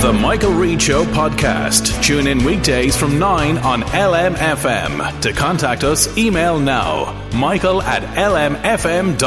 [0.00, 2.02] The Michael Reade Show podcast.
[2.02, 5.20] Tune in weekdays from 9 on LMFM.
[5.20, 9.18] To contact us, email now michael at lmfm.ie.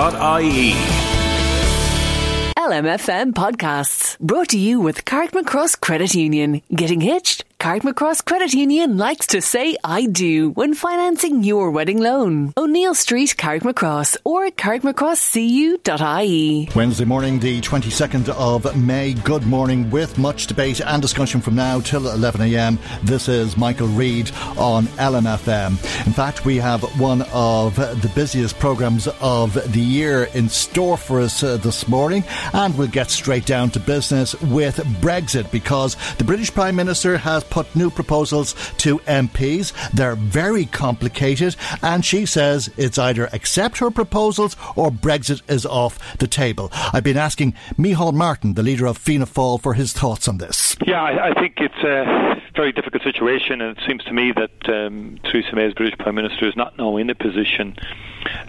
[2.58, 6.64] LMFM podcasts brought to you with Carrickmacross Credit Union.
[6.74, 7.46] Getting hitched?
[7.64, 12.52] Carrickmacross Credit Union likes to say I do when financing your wedding loan.
[12.58, 16.70] O'Neill Street, Carrickmacross or carrickmacrosscu.ie.
[16.76, 19.14] Wednesday morning, the 22nd of May.
[19.14, 22.80] Good morning with much debate and discussion from now till 11am.
[23.02, 25.70] This is Michael Reade on LMFM.
[26.06, 31.22] In fact, we have one of the busiest programmes of the year in store for
[31.22, 36.26] us uh, this morning and we'll get straight down to business with Brexit because the
[36.26, 39.74] British Prime Minister has put new proposals to MPs.
[39.92, 46.18] They're very complicated, and she says it's either accept her proposals or Brexit is off
[46.18, 46.72] the table.
[46.74, 50.76] I've been asking Micheál Martin, the leader of Fianna Fáil, for his thoughts on this.
[50.88, 54.70] Yeah, I, I think it's a very difficult situation, and it seems to me that
[54.76, 57.78] um, Theresa May, as British Prime Minister, is not now in a position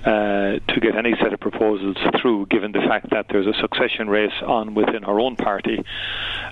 [0.04, 4.08] uh, to get any set of proposals through, given the fact that there's a succession
[4.08, 5.84] race on within her own party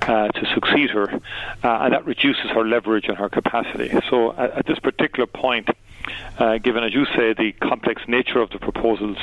[0.03, 1.09] uh, to succeed her,
[1.63, 3.91] uh, and that reduces her leverage and her capacity.
[4.11, 5.69] So, at, at this particular point,
[6.39, 9.19] uh, given, as you say, the complex nature of the proposals,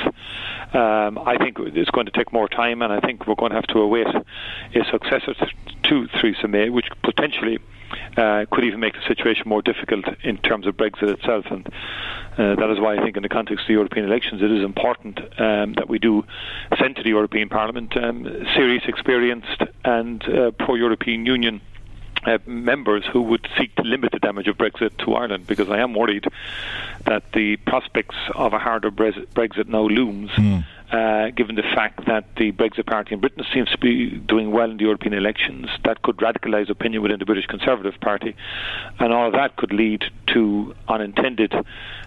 [0.72, 3.56] um, I think it's going to take more time, and I think we're going to
[3.56, 5.34] have to await a successor
[5.84, 7.58] to Theresa May, which potentially
[8.16, 11.46] uh, could even make the situation more difficult in terms of Brexit itself.
[11.50, 14.50] And uh, that is why I think, in the context of the European elections, it
[14.50, 16.24] is important um, that we do
[16.78, 21.60] send to the European Parliament um, serious, experienced, and uh, pro European Union.
[22.22, 25.78] Uh, members who would seek to limit the damage of Brexit to Ireland, because I
[25.78, 26.26] am worried
[27.06, 30.30] that the prospects of a harder Brexit now looms.
[30.32, 34.50] Mm uh, given the fact that the Brexit Party in Britain seems to be doing
[34.50, 35.68] well in the European elections.
[35.84, 38.34] That could radicalise opinion within the British Conservative Party,
[38.98, 41.54] and all of that could lead to unintended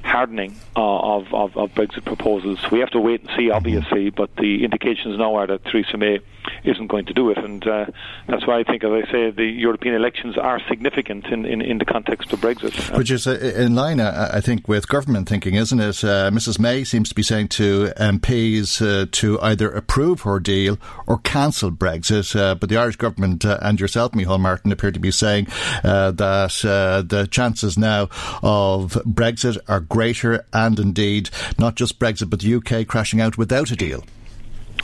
[0.04, 2.60] hardening uh, of, of, of, Brexit proposals.
[2.72, 6.20] We have to wait and see, obviously, but the indications now are that Theresa May
[6.64, 7.86] isn't going to do it, and uh,
[8.28, 11.78] that's why I think, as I say, the European elections are significant in, in, in
[11.78, 12.98] the context of Brexit.
[12.98, 16.03] Which is in line, uh, I think, with government thinking, isn't it?
[16.03, 20.78] Uh, Mrs May seems to be saying to MPs uh, to either approve her deal
[21.08, 22.36] or cancel Brexit.
[22.36, 25.48] Uh, but the Irish government uh, and yourself, Micheál Martin, appear to be saying
[25.84, 28.03] that the chances now
[28.42, 33.72] of Brexit are greater, and indeed not just Brexit, but the UK crashing out without
[33.72, 34.03] a deal.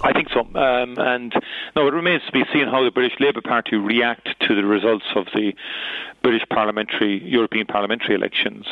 [0.01, 0.41] I think so.
[0.41, 1.33] Um, and
[1.75, 5.05] now it remains to be seen how the British Labour Party react to the results
[5.15, 5.53] of the
[6.21, 8.65] British parliamentary, European parliamentary elections.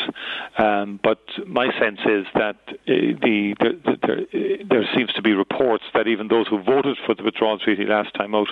[0.58, 5.84] Um, but my sense is that uh, the, the, the, there seems to be reports
[5.94, 8.50] that even those who voted for the withdrawal treaty last time out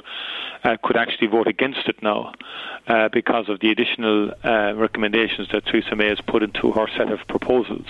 [0.63, 2.33] uh, could actually vote against it now
[2.87, 7.11] uh, because of the additional uh, recommendations that Theresa May has put into her set
[7.11, 7.87] of proposals,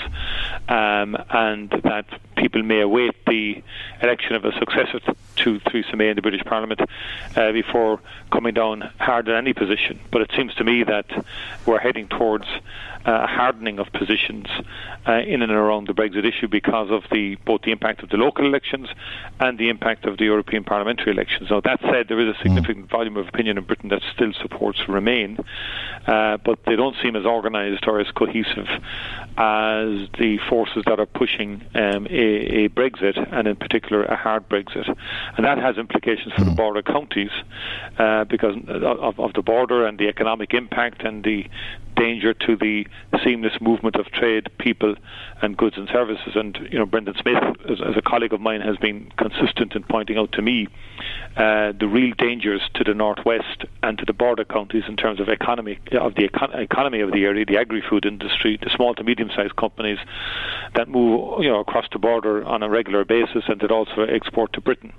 [0.70, 2.06] um, and that
[2.36, 3.62] people may await the
[4.02, 5.00] election of a successor
[5.36, 6.82] to Theresa May in the British Parliament
[7.36, 8.00] uh, before
[8.32, 10.00] coming down hard in any position.
[10.12, 10.95] But it seems to me that
[11.66, 12.46] we're heading towards
[13.06, 14.48] uh, a hardening of positions
[15.08, 18.18] uh, in and around the Brexit issue because of the both the impact of the
[18.18, 18.90] local elections
[19.40, 21.50] and the impact of the European parliamentary elections.
[21.52, 22.92] Now that said, there is a significant mm.
[22.92, 25.38] volume of opinion in Britain that still supports Remain,
[26.08, 28.68] uh, but they don't seem as organised or as cohesive
[29.38, 34.48] as the forces that are pushing um, a, a, Brexit, and in particular a hard
[34.48, 34.88] Brexit.
[35.36, 36.46] and that has implications for mm.
[36.46, 36.56] the hmm.
[36.56, 37.32] border counties
[37.98, 41.46] uh, because of, of the border and the economic impact and the
[41.96, 42.86] danger to the
[43.24, 44.96] seamless movement of trade, people,
[45.42, 46.36] and goods and services.
[46.36, 49.84] And you know, Brendan Smith, as, as a colleague of mine, has been consistent in
[49.84, 50.68] pointing out to me
[51.38, 55.28] uh, the real dangers to the northwest and to the border counties in terms of
[55.30, 59.56] economy of the econ- economy of the area, the agri-food industry, the small to medium-sized
[59.56, 60.00] companies
[60.76, 64.54] that move you know across the border on a regular basis and that also export
[64.54, 64.94] to Britain.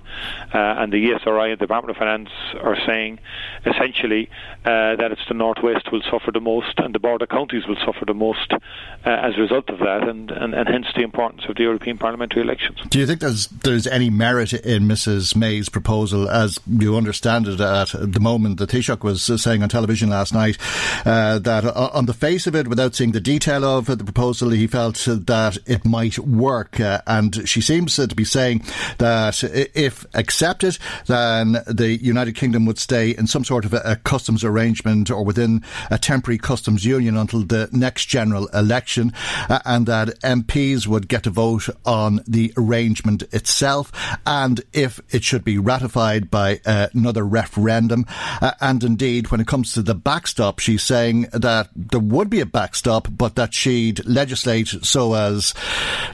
[0.53, 2.29] Uh, and the ESRI and the Department of Finance
[2.61, 3.19] are saying
[3.65, 4.29] essentially
[4.65, 8.05] uh, that it's the northwest will suffer the most and the border counties will suffer
[8.05, 8.57] the most uh,
[9.05, 12.41] as a result of that, and, and, and hence the importance of the European parliamentary
[12.41, 12.77] elections.
[12.89, 17.59] Do you think there's there's any merit in Mrs May's proposal, as you understand it
[17.59, 18.57] at the moment?
[18.57, 20.57] The Taoiseach was saying on television last night
[21.05, 24.67] uh, that on the face of it, without seeing the detail of the proposal, he
[24.67, 28.63] felt that it might work, uh, and she seems to be saying
[28.97, 33.95] that if accepted, then the United Kingdom would stay in some sort of a, a
[33.95, 39.13] customs arrangement or within a temporary Customs Union until the next general election,
[39.49, 43.91] uh, and that MPs would get a vote on the arrangement itself
[44.25, 48.05] and if it should be ratified by uh, another referendum.
[48.41, 52.41] Uh, and indeed, when it comes to the backstop, she's saying that there would be
[52.41, 55.53] a backstop, but that she'd legislate so as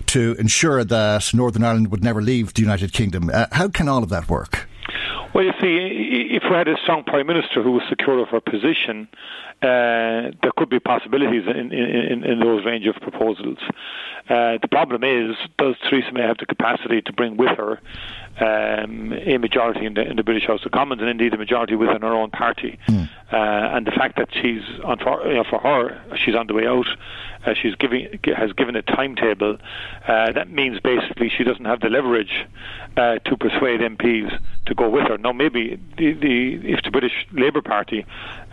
[0.07, 3.30] to ensure that Northern Ireland would never leave the United Kingdom.
[3.33, 4.68] Uh, how can all of that work?
[5.33, 6.03] Well, you see,
[6.44, 9.07] if we had a strong prime minister who was secure of her position,
[9.62, 13.60] uh, there could be possibilities in, in, in those range of proposals.
[14.30, 17.80] Uh, the problem is, does Theresa May have the capacity to bring with her
[18.39, 21.75] um, a majority in the, in the, British House of Commons, and indeed a majority
[21.75, 22.80] within her own party?
[22.88, 23.09] Mm.
[23.31, 23.35] Uh,
[23.75, 26.65] and the fact that she's on for, you know, for her, she's on the way
[26.68, 26.88] out.
[27.45, 29.57] Uh, she's giving has given a timetable.
[30.07, 32.45] Uh, that means basically she doesn't have the leverage
[32.95, 35.18] uh, to persuade MPs to go with her.
[35.18, 38.06] Now, maybe the, the if the British Labour Party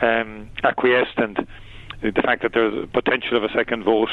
[0.03, 1.47] um, acquiesced and
[2.03, 4.11] the fact that there's a potential of a second vote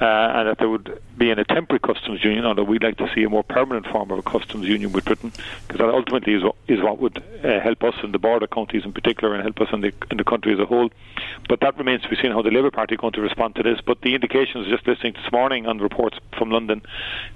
[0.00, 3.10] uh, and that there would be in a temporary customs union, although we'd like to
[3.14, 5.32] see a more permanent form of a customs union with Britain,
[5.66, 8.84] because that ultimately is what, is what would uh, help us in the border counties
[8.84, 10.90] in particular and help us in the, in the country as a whole.
[11.48, 13.62] But that remains to be seen how the Labour Party are going to respond to
[13.62, 13.80] this.
[13.84, 16.82] But the indications, just listening this morning on reports from London,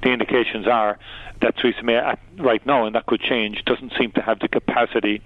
[0.03, 0.99] the indications are
[1.41, 5.23] that Theresa May, right now, and that could change, doesn't seem to have the capacity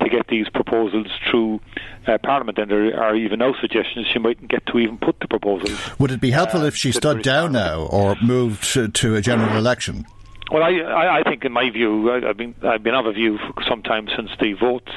[0.00, 1.60] to get these proposals through
[2.06, 2.58] uh, Parliament.
[2.58, 5.98] And there are even now suggestions she mightn't get to even put the proposals.
[5.98, 9.20] Would it be helpful uh, if she stood down now or moved to, to a
[9.20, 10.06] general election?
[10.50, 13.38] Well, I, I, think, in my view, I, have been I've been of a view
[13.38, 14.92] for some time since the votes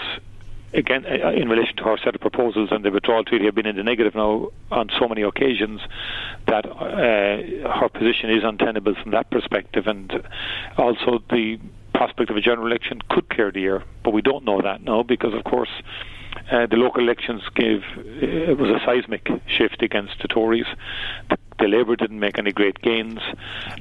[0.73, 3.65] again uh, in relation to her set of proposals and the withdrawal treaty have been
[3.65, 5.81] in the negative now on so many occasions
[6.47, 10.11] that uh, her position is untenable from that perspective, and
[10.77, 11.59] also the
[11.93, 15.03] prospect of a general election could clear the air, but we don't know that now
[15.03, 15.69] because, of course.
[16.49, 18.01] Uh, the local elections gave uh,
[18.51, 20.65] it was a seismic shift against the Tories.
[21.29, 23.19] The the Labour didn't make any great gains,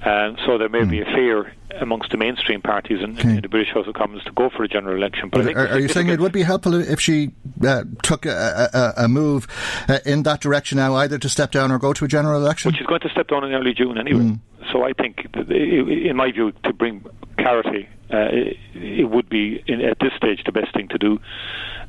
[0.04, 0.90] uh, so there may mm.
[0.90, 3.30] be a fear amongst the mainstream parties in, okay.
[3.30, 5.28] in, the British House of Commons to go for a general election.
[5.28, 7.30] But, but are, are you saying it would be helpful if she
[7.64, 9.46] uh, took a, a, a move
[9.88, 12.70] uh, in that direction now, either to step down or go to a general election?
[12.70, 14.20] Well, she's going to step down in early June anyway.
[14.20, 14.40] Mm.
[14.72, 17.04] So I think, in my view, to bring
[17.38, 18.28] clarity, uh,
[18.74, 21.20] it would be in, at this stage the best thing to do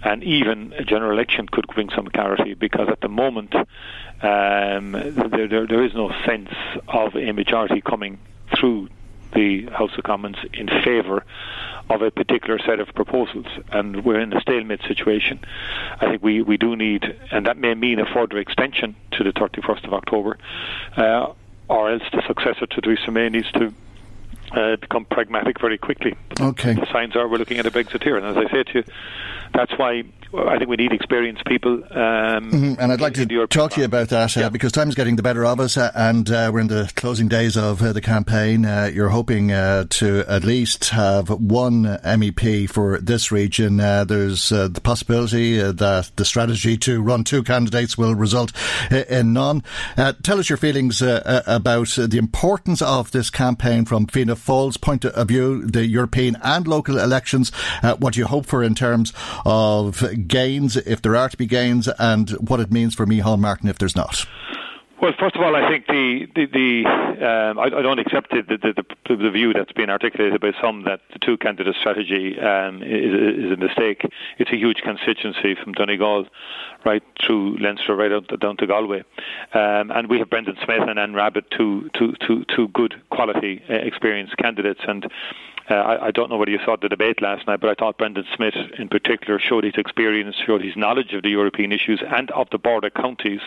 [0.04, 5.48] and even a general election could bring some clarity because at the moment um, there,
[5.48, 6.50] there, there is no sense
[6.88, 8.20] of a majority coming
[8.58, 8.90] through
[9.34, 11.24] the House of Commons in favour
[11.90, 15.40] of a particular set of proposals, and we're in a stalemate situation.
[16.00, 19.32] I think we, we do need, and that may mean a further extension to the
[19.32, 20.38] 31st of October,
[20.96, 21.34] uh,
[21.68, 23.74] or else the successor to Theresa May needs to
[24.52, 26.16] uh, become pragmatic very quickly.
[26.40, 26.74] Okay.
[26.74, 28.84] The signs are we're looking at a Brexit here, and as I say to you,
[29.54, 31.74] that's why I think we need experienced people.
[31.74, 32.74] Um, mm-hmm.
[32.80, 34.50] And I'd like to talk to you about that uh, yeah.
[34.50, 37.58] because time's getting the better of us, uh, and uh, we're in the closing days
[37.58, 38.66] of uh, the campaign.
[38.66, 43.78] Uh, you're hoping uh, to at least have one MEP for this region.
[43.78, 48.54] there's the possibility that the strategy to run two candidates will result
[48.90, 49.64] in none.
[50.24, 55.28] tell us your feelings about the importance of this campaign from Fianna Fáil's point of
[55.28, 57.52] view, the European and local elections.
[58.00, 59.14] what do you hope for in terms
[59.46, 63.70] of gains, if there are to be gains, and what it means for Micheál Martin
[63.70, 64.26] if there's not?
[65.02, 66.86] Well, first of all, I think the the, the
[67.26, 70.84] um, I, I, don't accept the, the, the, the, view that's been articulated by some
[70.84, 74.06] that the two candidate strategy um, is, is, a mistake.
[74.38, 76.28] It's a huge constituency from Donegal
[76.86, 79.04] right through Leinster right to, down to Galway,
[79.56, 83.60] um, and we have Brendan Smith and Anne Rabbitte, two, two, two, two good quality
[83.68, 85.12] uh, experienced candidates, and
[85.70, 87.98] uh, I, I, don't know whether you saw the debate last night, but I thought
[87.98, 92.32] Brendan Smith, in particular, showed his experience, showed his knowledge of the European issues and
[92.32, 93.42] of the border counties.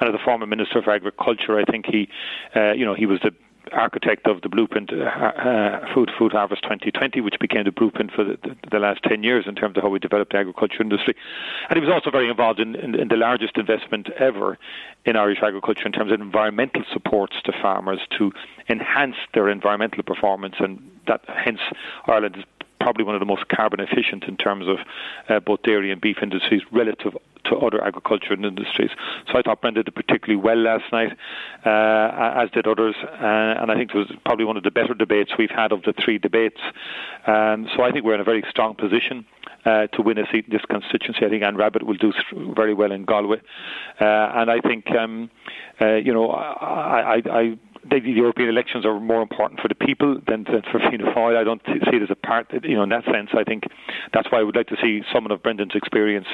[0.00, 2.08] And as a former Minister for Agriculture, I think he,
[2.54, 3.34] uh, you know, he was the
[3.72, 8.24] architect of the blueprint uh, uh, Food Food Harvest 2020, which became the blueprint for
[8.24, 11.14] the, the, the, last 10 years in terms of how we developed the agriculture industry.
[11.68, 14.58] And he was also very involved in, in, in, the largest investment ever
[15.04, 18.32] in Irish agriculture in terms of environmental supports to farmers to
[18.68, 21.60] enhance their environmental performance, and that hence
[22.06, 22.44] Ireland is
[22.80, 24.78] probably one of the most carbon efficient in terms of
[25.28, 28.90] uh, both dairy and beef industries relative to other agricultural industries.
[29.30, 31.12] So I thought Brendan did particularly well last night,
[31.64, 34.94] uh, as did others, uh, and I think it was probably one of the better
[34.94, 36.60] debates we've had of the three debates.
[37.26, 39.26] Um, so I think we're in a very strong position.
[39.64, 41.26] Uh, to win a seat in this constituency.
[41.26, 42.12] I think Anne Rabbitte will do
[42.54, 43.38] very well in Galway,
[44.00, 45.28] uh, and I think um,
[45.80, 47.58] uh, you know I, I, I
[47.90, 51.36] the European elections are more important for the people than, than for Fianna Fáil.
[51.36, 53.30] I don't see it as a part, you know, in that sense.
[53.34, 53.64] I think
[54.12, 56.26] that's why I would like to see someone of Brendan's experience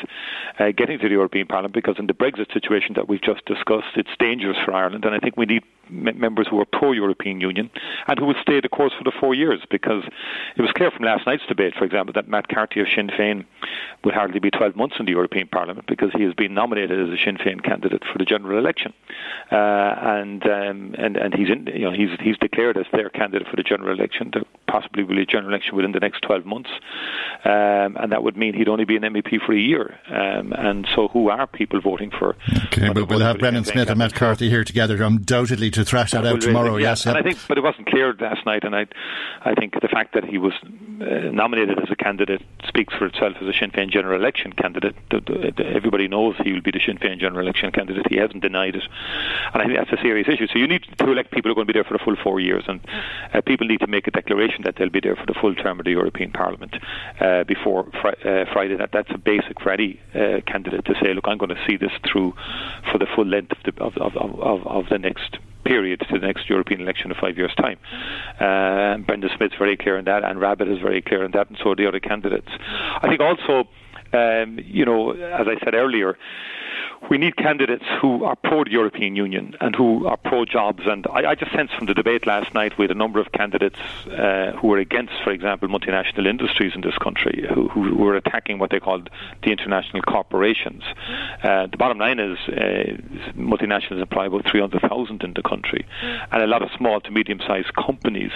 [0.58, 3.96] uh, getting to the European Parliament because in the Brexit situation that we've just discussed,
[3.96, 7.70] it's dangerous for Ireland, and I think we need members who are pro-European Union
[8.06, 10.04] and who will stay the course for the four years because
[10.56, 13.44] it was clear from last night's debate, for example, that Matt Carthy of Sinn Féin
[14.04, 17.08] will hardly be 12 months in the European Parliament because he has been nominated as
[17.08, 18.92] a Sinn Féin candidate for the general election,
[19.50, 23.48] uh, and um, and and he's in, you know he's he's declared as their candidate
[23.48, 24.30] for the general election.
[24.32, 26.70] There possibly will be a general election within the next 12 months,
[27.44, 29.98] um, and that would mean he'd only be an MEP for a year.
[30.08, 32.36] Um, and so, who are people voting for?
[32.66, 36.22] Okay, but we'll have Brendan Smith and Matt Carthy here together, undoubtedly to thrash that,
[36.22, 36.76] that out tomorrow.
[36.76, 36.90] yeah.
[36.90, 38.86] Yes, and I think, but it wasn't clear last night, and I,
[39.44, 43.36] I think the fact that he was uh, nominated as a candidate speaks for itself
[43.40, 44.94] as a Sinn Féin general election candidate.
[45.10, 48.06] The, the, the, everybody knows he will be the Sinn Féin general election candidate.
[48.08, 48.84] He hasn't denied it,
[49.52, 50.46] and I think that's a serious issue.
[50.46, 52.40] So you need to elect people are going to be there for the full four
[52.40, 52.80] years, and
[53.34, 55.78] uh, people need to make a declaration that they'll be there for the full term
[55.78, 56.74] of the European Parliament
[57.20, 58.76] uh, before fr- uh, Friday.
[58.76, 61.76] That that's a basic for any uh, candidate to say, look, I'm going to see
[61.76, 62.34] this through
[62.90, 66.26] for the full length of the of, of, of, of the next period to the
[66.26, 67.78] next European election in five years' time.
[68.40, 71.58] Uh, Brendan Smith's very clear on that, and Rabbitte is very clear on that, and
[71.62, 72.48] so are the other candidates.
[72.50, 73.68] I think also,
[74.12, 76.18] um, you know, as I said earlier,
[77.10, 80.82] we need candidates who are pro the European Union and who are pro jobs.
[80.86, 83.32] And I, I, just sensed from the debate last night we had a number of
[83.32, 88.16] candidates uh, who were against, for example, multinational industries in this country, who, who were
[88.16, 89.10] attacking what they called
[89.42, 90.82] the international corporations.
[91.42, 92.96] Uh, the bottom line is uh,
[93.36, 95.84] multinationals employ about 300,000 in the country,
[96.30, 98.32] and a lot of small to medium-sized companies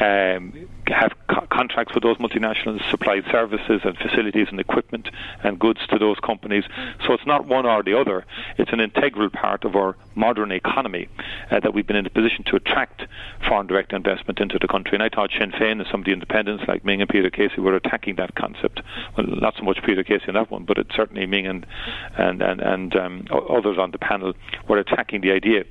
[0.00, 0.52] um,
[0.90, 5.08] have co- contracts with those multinationals, supply services and facilities and equipment
[5.42, 6.64] and goods to those companies.
[7.06, 8.24] So it's not one or the other.
[8.56, 11.08] It's an integral part of our modern economy
[11.50, 13.06] uh, that we've been in a position to attract
[13.46, 14.94] foreign direct investment into the country.
[14.94, 17.60] And I thought Sinn Féin and some of the independents like Ming and Peter Casey
[17.60, 18.80] were attacking that concept.
[19.16, 21.66] Well, not so much Peter Casey on that one, but it's certainly Ming and
[22.16, 24.34] and and, and um, others on the panel
[24.68, 25.64] were attacking the idea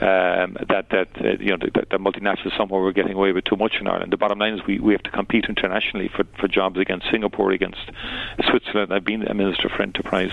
[0.00, 3.56] um, that that uh, you know that, that multinationals somehow were getting away with too
[3.56, 4.12] much in Ireland.
[4.12, 7.50] The bottom line is we, we have to compete internationally for, for jobs against Singapore,
[7.50, 7.80] against
[8.48, 8.94] Switzerland.
[8.94, 10.32] I've been a minister for enterprise,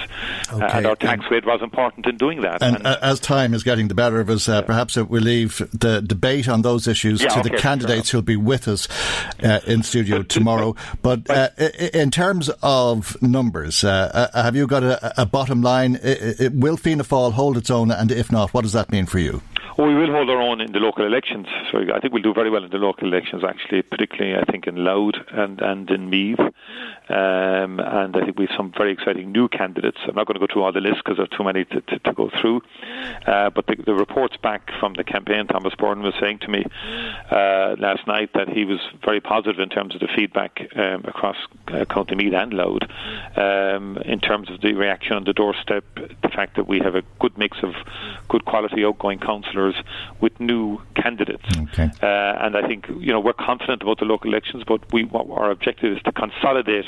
[0.53, 0.63] okay.
[0.63, 2.63] uh, and our tax and, rate was important in doing that.
[2.63, 6.01] And, and as time is getting the better of us, uh, perhaps we'll leave the
[6.01, 8.20] debate on those issues yeah, to okay, the candidates sure.
[8.20, 8.88] who'll be with us
[9.44, 10.75] uh, in studio tomorrow.
[11.01, 11.50] But uh,
[11.94, 15.96] in terms of numbers, uh, have you got a, a bottom line?
[16.01, 19.06] It, it, will Fianna Fáil hold its own, and if not, what does that mean
[19.06, 19.37] for you?
[19.78, 21.46] Well, we will hold our own in the local elections.
[21.72, 24.66] So I think we'll do very well in the local elections, actually, particularly I think
[24.66, 26.40] in Louth and, and in Meath.
[27.10, 29.98] Um, and I think we have some very exciting new candidates.
[30.08, 31.82] I'm not going to go through all the lists because there are too many to,
[31.82, 32.62] to, to go through.
[33.26, 36.64] Uh, but the, the, reports back from the campaign, Thomas Byrne was saying to me
[37.32, 41.38] uh, last night that he was very positive in terms of the feedback um, across
[41.70, 42.84] uh, County Meath and Louth
[43.38, 47.04] um, in terms of the reaction on the doorstep, the fact that we have a
[47.20, 47.74] good mix of
[48.28, 49.76] good quality outgoing councillors
[50.22, 51.44] with new candidates.
[51.58, 51.90] Okay.
[52.02, 55.52] Uh, and I think you know we're confident about the local elections, but we our
[55.52, 56.86] objective is to consolidate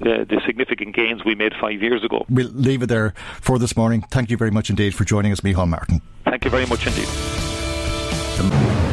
[0.00, 2.24] the, the significant gains we made five years ago.
[2.28, 4.02] We'll leave it there for this morning.
[4.10, 6.02] Thank you very much indeed for joining us, Micheál Martin.
[6.24, 7.08] Thank you very much indeed.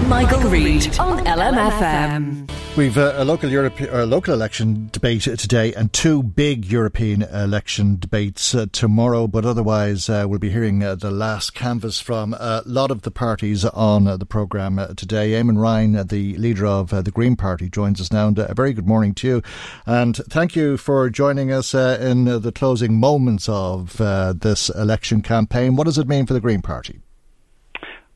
[0.07, 2.49] Michael, Michael Reade on LMFM.
[2.77, 7.97] We've uh, a local Europe, a local election debate today, and two big European election
[7.99, 9.27] debates uh, tomorrow.
[9.27, 13.11] But otherwise, uh, we'll be hearing uh, the last canvass from a lot of the
[13.11, 15.31] parties on uh, the programme uh, today.
[15.31, 18.27] Eamon Ryan, the leader of the Green Party, joins us now.
[18.27, 19.41] And a very good morning to you,
[19.85, 25.75] and thank you for joining us in the closing moments of this election campaign.
[25.75, 27.01] What does it mean for the Green Party?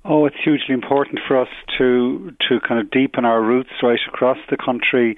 [0.08, 1.48] Oh, it's hugely important for us
[1.80, 5.18] to to kind of deepen our roots right across the country.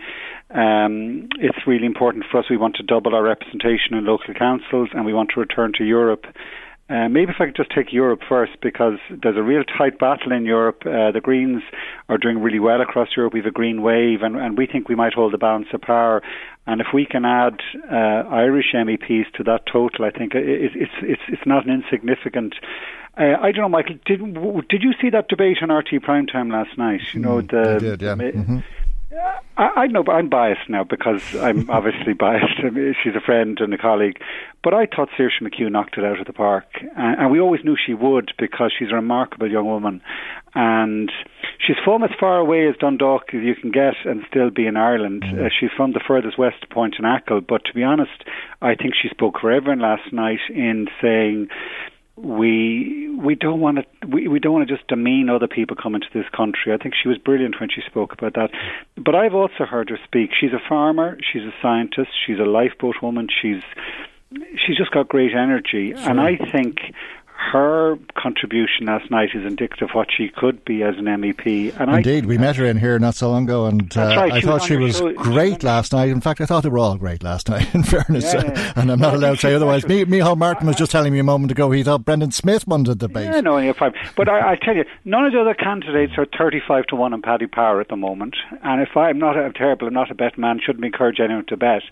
[0.49, 2.45] Um, it's really important for us.
[2.49, 5.83] We want to double our representation in local councils, and we want to return to
[5.83, 6.23] Europe.
[6.89, 10.31] Uh, maybe if I could just take Europe first, because there's a real tight battle
[10.31, 10.83] in Europe.
[10.85, 11.61] Uh, the Greens
[12.07, 13.33] are doing really well across Europe.
[13.33, 15.81] We have a green wave, and, and we think we might hold the balance of
[15.81, 16.21] power.
[16.65, 17.59] And if we can add
[17.91, 22.55] uh, Irish MEPs to that total, I think it, it's it's it's not an insignificant.
[23.17, 23.95] Uh, I don't know, Michael.
[24.05, 24.19] Did
[24.69, 27.01] did you see that debate on RTÉ Primetime last night?
[27.13, 27.75] You know mm, the.
[27.75, 28.15] I did, yeah.
[28.15, 28.59] Mm-hmm.
[29.57, 32.59] I, I know, but I'm biased now because I'm obviously biased.
[32.59, 34.19] I mean, she's a friend and a colleague,
[34.63, 37.63] but I thought Saoirse McHugh knocked it out of the park, and, and we always
[37.63, 40.01] knew she would because she's a remarkable young woman,
[40.55, 41.11] and
[41.65, 44.75] she's from as far away as Dundalk as you can get and still be in
[44.75, 45.23] Ireland.
[45.23, 45.45] Mm.
[45.45, 48.23] Uh, she's from the furthest west point in Achill, but to be honest,
[48.61, 51.47] I think she spoke for everyone last night in saying
[52.17, 56.01] we we don't want to we, we don't want to just demean other people coming
[56.01, 56.73] to this country.
[56.73, 58.49] I think she was brilliant when she spoke about that.
[58.95, 60.31] But I've also heard her speak.
[60.39, 63.61] She's a farmer, she's a scientist, she's a lifeboat woman, she's
[64.65, 65.93] she's just got great energy.
[65.95, 66.09] Sure.
[66.09, 66.77] And I think
[67.51, 71.79] her contribution last night is indicative of what she could be as an MEP.
[71.79, 74.31] And Indeed, I, we met her in here not so long ago, and uh, right,
[74.31, 76.09] I thought she was great last night.
[76.09, 77.67] In fact, I thought they were all great last night.
[77.75, 78.73] In fairness, yeah, yeah.
[78.75, 79.87] and I'm not allowed to say otherwise.
[79.87, 82.83] Me, Micheál Martin was just telling me a moment ago he thought Brendan Smith won
[82.83, 83.25] the debate.
[83.25, 83.93] Yeah, no, you're fine.
[84.15, 87.21] But I, I, tell you, none of the other candidates are 35 to one on
[87.21, 88.35] Paddy Power at the moment.
[88.63, 91.57] And if I'm not a terrible, I'm not a bet man, shouldn't encourage anyone to
[91.57, 91.83] bet.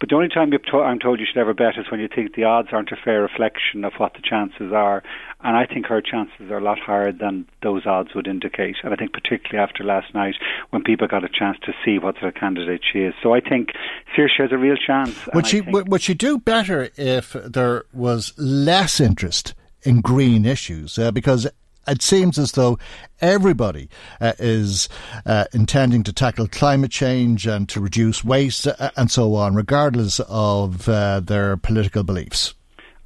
[0.00, 2.44] But the only time I'm told you should ever bet is when you think the
[2.44, 5.02] odds aren't a fair reflection of what the chances are.
[5.42, 8.76] And I think her chances are a lot higher than those odds would indicate.
[8.82, 10.36] And I think particularly after last night
[10.70, 13.14] when people got a chance to see what sort of candidate she is.
[13.22, 13.70] So I think
[14.16, 15.28] Saoirse has a real chance.
[15.34, 20.98] Would she, would she do better if there was less interest in green issues?
[20.98, 21.46] Uh, because
[21.86, 22.78] it seems as though
[23.20, 23.88] everybody
[24.20, 24.88] uh, is
[25.26, 30.20] uh, intending to tackle climate change and to reduce waste uh, and so on, regardless
[30.20, 32.54] of uh, their political beliefs.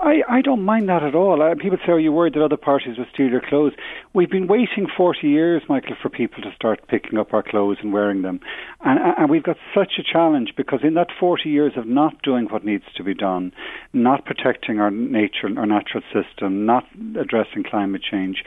[0.01, 1.43] I, I don't mind that at all.
[1.43, 3.73] Uh, people say, "Are you worried that other parties will steal your clothes?"
[4.15, 7.93] We've been waiting forty years, Michael, for people to start picking up our clothes and
[7.93, 8.39] wearing them,
[8.81, 12.47] and, and we've got such a challenge because in that forty years of not doing
[12.47, 13.53] what needs to be done,
[13.93, 16.85] not protecting our nature, our natural system, not
[17.21, 18.45] addressing climate change,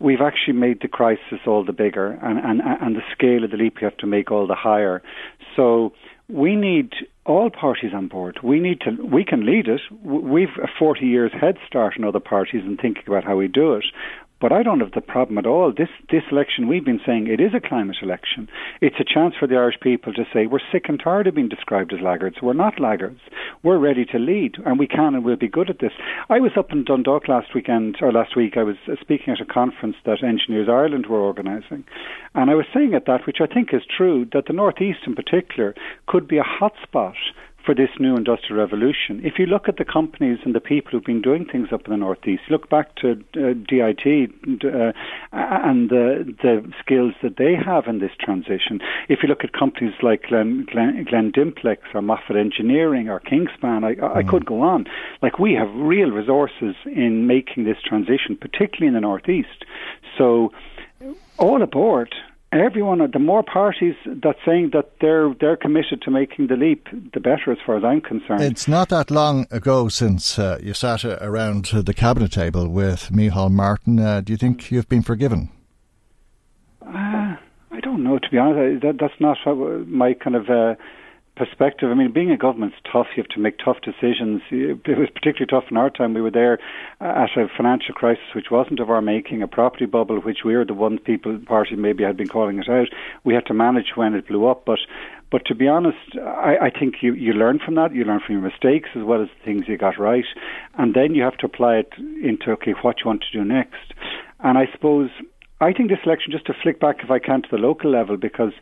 [0.00, 3.56] we've actually made the crisis all the bigger, and and and the scale of the
[3.56, 5.00] leap we have to make all the higher.
[5.54, 5.92] So
[6.28, 6.92] we need
[7.28, 8.40] all parties on board.
[8.42, 8.90] We need to.
[9.04, 9.82] We can lead it.
[10.02, 13.74] We've a 40 years head start on other parties in thinking about how we do
[13.74, 13.84] it.
[14.40, 15.72] But I don't have the problem at all.
[15.76, 18.48] This this election, we've been saying it is a climate election.
[18.80, 21.48] It's a chance for the Irish people to say we're sick and tired of being
[21.48, 22.36] described as laggards.
[22.40, 23.20] We're not laggards.
[23.64, 25.90] We're ready to lead, and we can and will be good at this.
[26.28, 28.56] I was up in Dundalk last weekend or last week.
[28.56, 31.84] I was uh, speaking at a conference that Engineers Ireland were organising,
[32.34, 35.16] and I was saying at that, which I think is true, that the northeast in
[35.16, 35.74] particular
[36.06, 37.14] could be a hotspot
[37.68, 39.20] for this new industrial revolution.
[39.22, 41.90] If you look at the companies and the people who've been doing things up in
[41.90, 44.30] the northeast, look back to uh, DIT
[44.64, 44.92] uh,
[45.32, 48.80] and the, the skills that they have in this transition.
[49.10, 53.96] If you look at companies like Glen, Glen, Glendimplex or Moffett Engineering or Kingspan, I,
[53.96, 54.16] mm.
[54.16, 54.86] I could go on.
[55.20, 59.66] Like we have real resources in making this transition, particularly in the northeast.
[60.16, 60.52] So
[61.36, 62.14] all aboard
[62.52, 67.20] everyone, the more parties that saying that they're they're committed to making the leap, the
[67.20, 68.42] better, as far as I'm concerned.
[68.42, 73.50] It's not that long ago since uh, you sat around the cabinet table with Micheál
[73.50, 73.98] Martin.
[73.98, 75.50] Uh, do you think you've been forgiven?
[76.82, 77.36] Uh,
[77.70, 78.18] I don't know.
[78.18, 79.38] To be honest, that, that's not
[79.86, 80.74] my kind of uh,
[81.38, 81.90] perspective.
[81.90, 83.06] I mean, being a government's tough.
[83.16, 84.42] You have to make tough decisions.
[84.50, 86.14] It was particularly tough in our time.
[86.14, 86.58] We were there
[87.00, 90.64] at a financial crisis which wasn't of our making, a property bubble which we were
[90.64, 92.88] the one people party maybe had been calling it out.
[93.24, 94.80] We had to manage when it blew up, but.
[95.30, 97.94] But to be honest, I, I think you, you learn from that.
[97.94, 100.24] You learn from your mistakes as well as the things you got right.
[100.78, 103.92] And then you have to apply it into, okay, what you want to do next.
[104.40, 105.10] And I suppose,
[105.60, 108.16] I think this election, just to flick back if I can to the local level,
[108.16, 108.52] because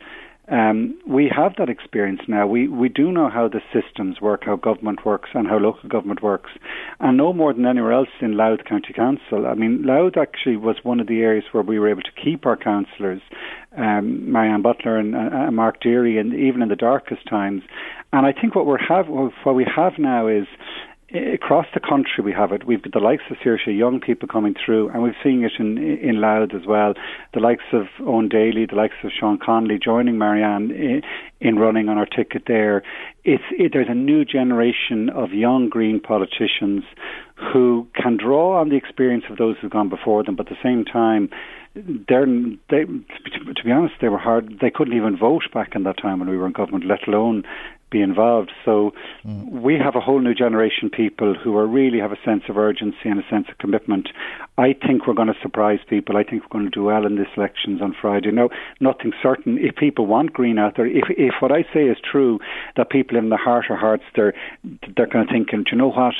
[0.49, 2.47] um, we have that experience now.
[2.47, 6.23] We we do know how the systems work, how government works, and how local government
[6.23, 6.51] works,
[6.99, 9.45] and no more than anywhere else in Louth County Council.
[9.45, 12.45] I mean, Louth actually was one of the areas where we were able to keep
[12.45, 13.21] our councillors,
[13.77, 17.63] um, Marianne Butler and uh, Mark Dearey, and even in the darkest times.
[18.13, 20.47] And I think what we have what we have now is
[21.13, 22.65] Eh, across the country we have it.
[22.65, 25.77] We've got the likes of Saoirse, young people coming through, and we're seeing it in
[25.77, 26.95] in Louth as well.
[27.33, 31.01] The likes of Eoin Daly, the likes of Sean Connolly joining Marianne in,
[31.39, 32.83] in running on our ticket there.
[33.23, 36.83] It's it, there's a new generation of young Green politicians
[37.53, 40.63] who can draw on the experience of those who've gone before them, but at the
[40.63, 41.29] same time
[42.07, 42.25] they're,
[42.69, 44.57] they, to be honest, they were hard.
[44.61, 47.43] They couldn't even vote back in that time when we were in government, let alone
[47.89, 48.51] be involved.
[48.65, 48.93] So
[49.25, 49.49] mm.
[49.49, 52.57] we have a whole new generation of people who are really have a sense of
[52.57, 54.09] urgency and a sense of commitment.
[54.57, 56.17] I think we're going to surprise people.
[56.17, 58.31] I think we're going to do well in these elections on Friday.
[58.31, 59.57] No, nothing certain.
[59.57, 62.39] If people want green out there, if if what I say is true,
[62.75, 64.33] that people in the heart of hearts they're
[64.95, 66.15] they're kind of thinking, do you know what?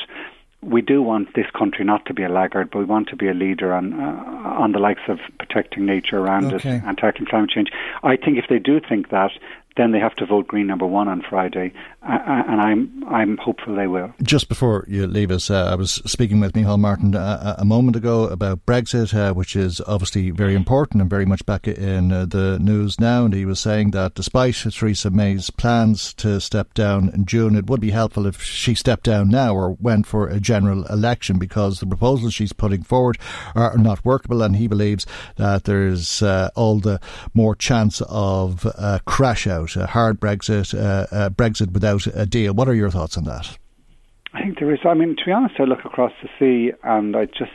[0.60, 3.28] we do want this country not to be a laggard, but we want to be
[3.28, 4.22] a leader on uh,
[4.58, 6.76] on the likes of protecting nature around okay.
[6.76, 7.68] us and tackling climate change.
[8.02, 9.30] I think if they do think that,
[9.78, 13.86] then they have to vote Green number one on Friday, and I'm I'm hopeful they
[13.86, 14.12] will.
[14.22, 17.96] Just before you leave us, uh, I was speaking with Micheál Martin uh, a moment
[17.96, 22.26] ago about Brexit, uh, which is obviously very important and very much back in uh,
[22.26, 23.24] the news now.
[23.24, 27.68] And he was saying that despite Theresa May's plans to step down in June, it
[27.68, 31.78] would be helpful if she stepped down now or went for a general election because
[31.78, 33.16] the proposals she's putting forward
[33.54, 37.00] are not workable, and he believes that there's uh, all the
[37.32, 42.54] more chance of a crash out, a hard Brexit, uh, Brexit without a deal.
[42.54, 43.56] What are your thoughts on that?
[44.32, 44.80] I think there is.
[44.84, 47.52] I mean, to be honest, I look across the sea and I just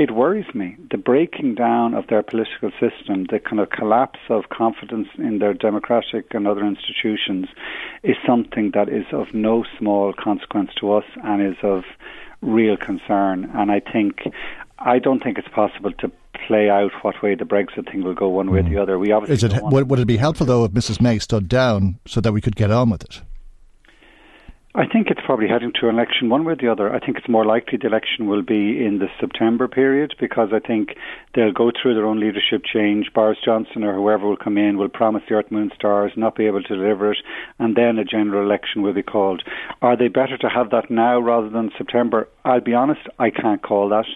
[0.00, 0.76] it worries me.
[0.90, 5.52] The breaking down of their political system, the kind of collapse of confidence in their
[5.52, 7.48] democratic and other institutions,
[8.02, 11.84] is something that is of no small consequence to us and is of
[12.40, 13.50] real concern.
[13.52, 14.22] And I think,
[14.80, 16.10] I don't think it's possible to
[16.46, 18.66] play out what way the Brexit thing will go one way mm.
[18.66, 18.98] or the other.
[18.98, 21.98] We obviously is it, would, would it be helpful though if Mrs May stood down
[22.06, 23.20] so that we could get on with it?
[24.72, 26.94] I think it's probably heading to an election one way or the other.
[26.94, 30.60] I think it's more likely the election will be in the September period because I
[30.60, 30.90] think
[31.34, 33.12] they'll go through their own leadership change.
[33.12, 36.46] Boris Johnson or whoever will come in will promise the Earth, Moon, Stars, not be
[36.46, 37.18] able to deliver it,
[37.58, 39.42] and then a general election will be called.
[39.82, 42.28] Are they better to have that now rather than September?
[42.44, 44.06] I'll be honest, I can't call that.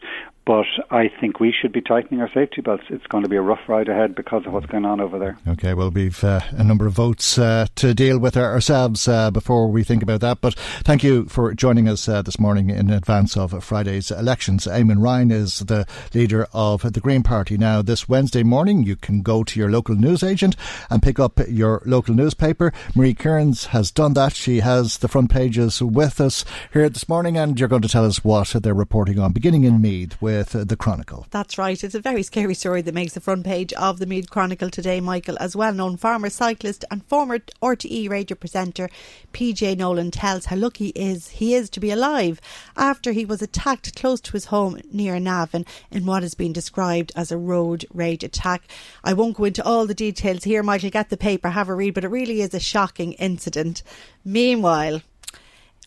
[0.46, 2.84] But I think we should be tightening our safety belts.
[2.90, 5.38] It's going to be a rough ride ahead because of what's going on over there.
[5.48, 9.68] Okay, well, we've uh, a number of votes uh, to deal with ourselves uh, before
[9.68, 10.42] we think about that.
[10.42, 10.54] But
[10.84, 14.66] thank you for joining us uh, this morning in advance of Friday's elections.
[14.66, 17.56] Eamon Ryan is the leader of the Green Party.
[17.56, 20.56] Now, this Wednesday morning, you can go to your local newsagent
[20.90, 22.70] and pick up your local newspaper.
[22.94, 24.34] Marie Kearns has done that.
[24.34, 28.04] She has the front pages with us here this morning, and you're going to tell
[28.04, 31.26] us what they're reporting on, beginning in Meath with uh, the Chronicle.
[31.30, 31.82] That's right.
[31.82, 35.00] It's a very scary story that makes the front page of the Meath Chronicle today,
[35.00, 35.36] Michael.
[35.38, 38.88] As well known farmer, cyclist, and former RTE radio presenter
[39.32, 42.40] PJ Nolan tells how lucky is he is to be alive
[42.76, 47.12] after he was attacked close to his home near Navan in what has been described
[47.14, 48.62] as a road rage attack.
[49.02, 50.90] I won't go into all the details here, Michael.
[50.90, 53.82] Get the paper, have a read, but it really is a shocking incident.
[54.24, 55.02] Meanwhile,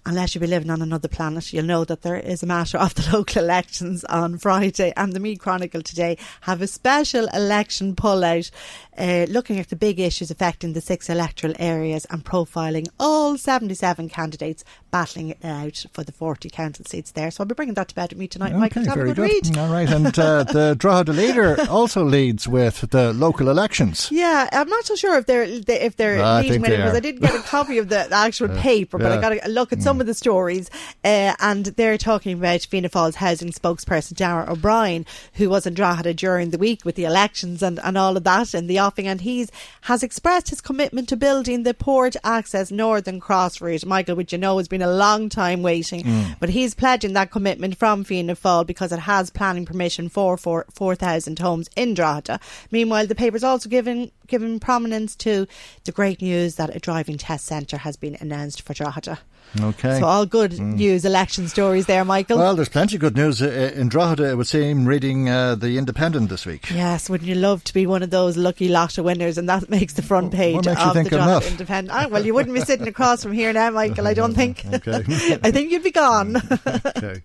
[0.07, 2.95] unless you be living on another planet, you'll know that there is a matter of
[2.95, 4.93] the local elections on Friday.
[4.95, 8.49] And the Meath Chronicle today have a special election pullout
[8.97, 14.09] uh, looking at the big issues affecting the six electoral areas and profiling all 77
[14.09, 17.29] candidates battling it out for the 40 council seats there.
[17.31, 18.85] So I'll be bringing that to bed with me tonight, okay, Michael.
[18.85, 19.57] Have very a good, good, read.
[19.57, 19.89] All right.
[19.89, 24.09] And uh, the Drogheda leader also leads with the local elections.
[24.11, 26.99] Yeah, I'm not so sure if they're if they're uh, leading with it because I
[26.99, 29.17] didn't get a copy of the, actual paper, but yeah.
[29.17, 30.01] I got a look at some mm.
[30.01, 30.69] of the stories.
[31.03, 36.13] Uh, and they're talking about Fianna Fáil's housing spokesperson, Darragh O'Brien, who was in Drogheda
[36.13, 39.07] during the week with the elections and, and all of that and the offing.
[39.07, 43.85] And he's has expressed his commitment to building the port access Northern Cross route.
[43.85, 46.35] Michael, which you know has been a long time waiting, mm.
[46.39, 51.39] but he's pledging that commitment from Fianna Fáil because it has planning permission for 4,000
[51.39, 52.39] homes in Drogheda.
[52.71, 55.47] Meanwhile, the paper's also given given prominence to
[55.85, 59.19] the great news that a driving test centre has been announced for Drogheda.
[59.59, 59.99] Okay.
[59.99, 60.75] So all good mm.
[60.75, 62.37] news, election stories there, Michael.
[62.37, 64.29] Well, there's plenty of good news uh, in Drogheda.
[64.29, 66.69] It would seem reading uh, the Independent this week.
[66.69, 69.93] Yes, wouldn't you love to be one of those lucky lotto winners, and that makes
[69.93, 71.51] the front page of you think the Drogheda enough?
[71.51, 71.99] Independent.
[71.99, 74.07] Oh, well, you wouldn't be sitting across from here now, Michael.
[74.07, 74.63] I don't think.
[74.77, 74.91] Okay.
[75.43, 76.35] I think you'd be gone.
[76.35, 77.23] okay.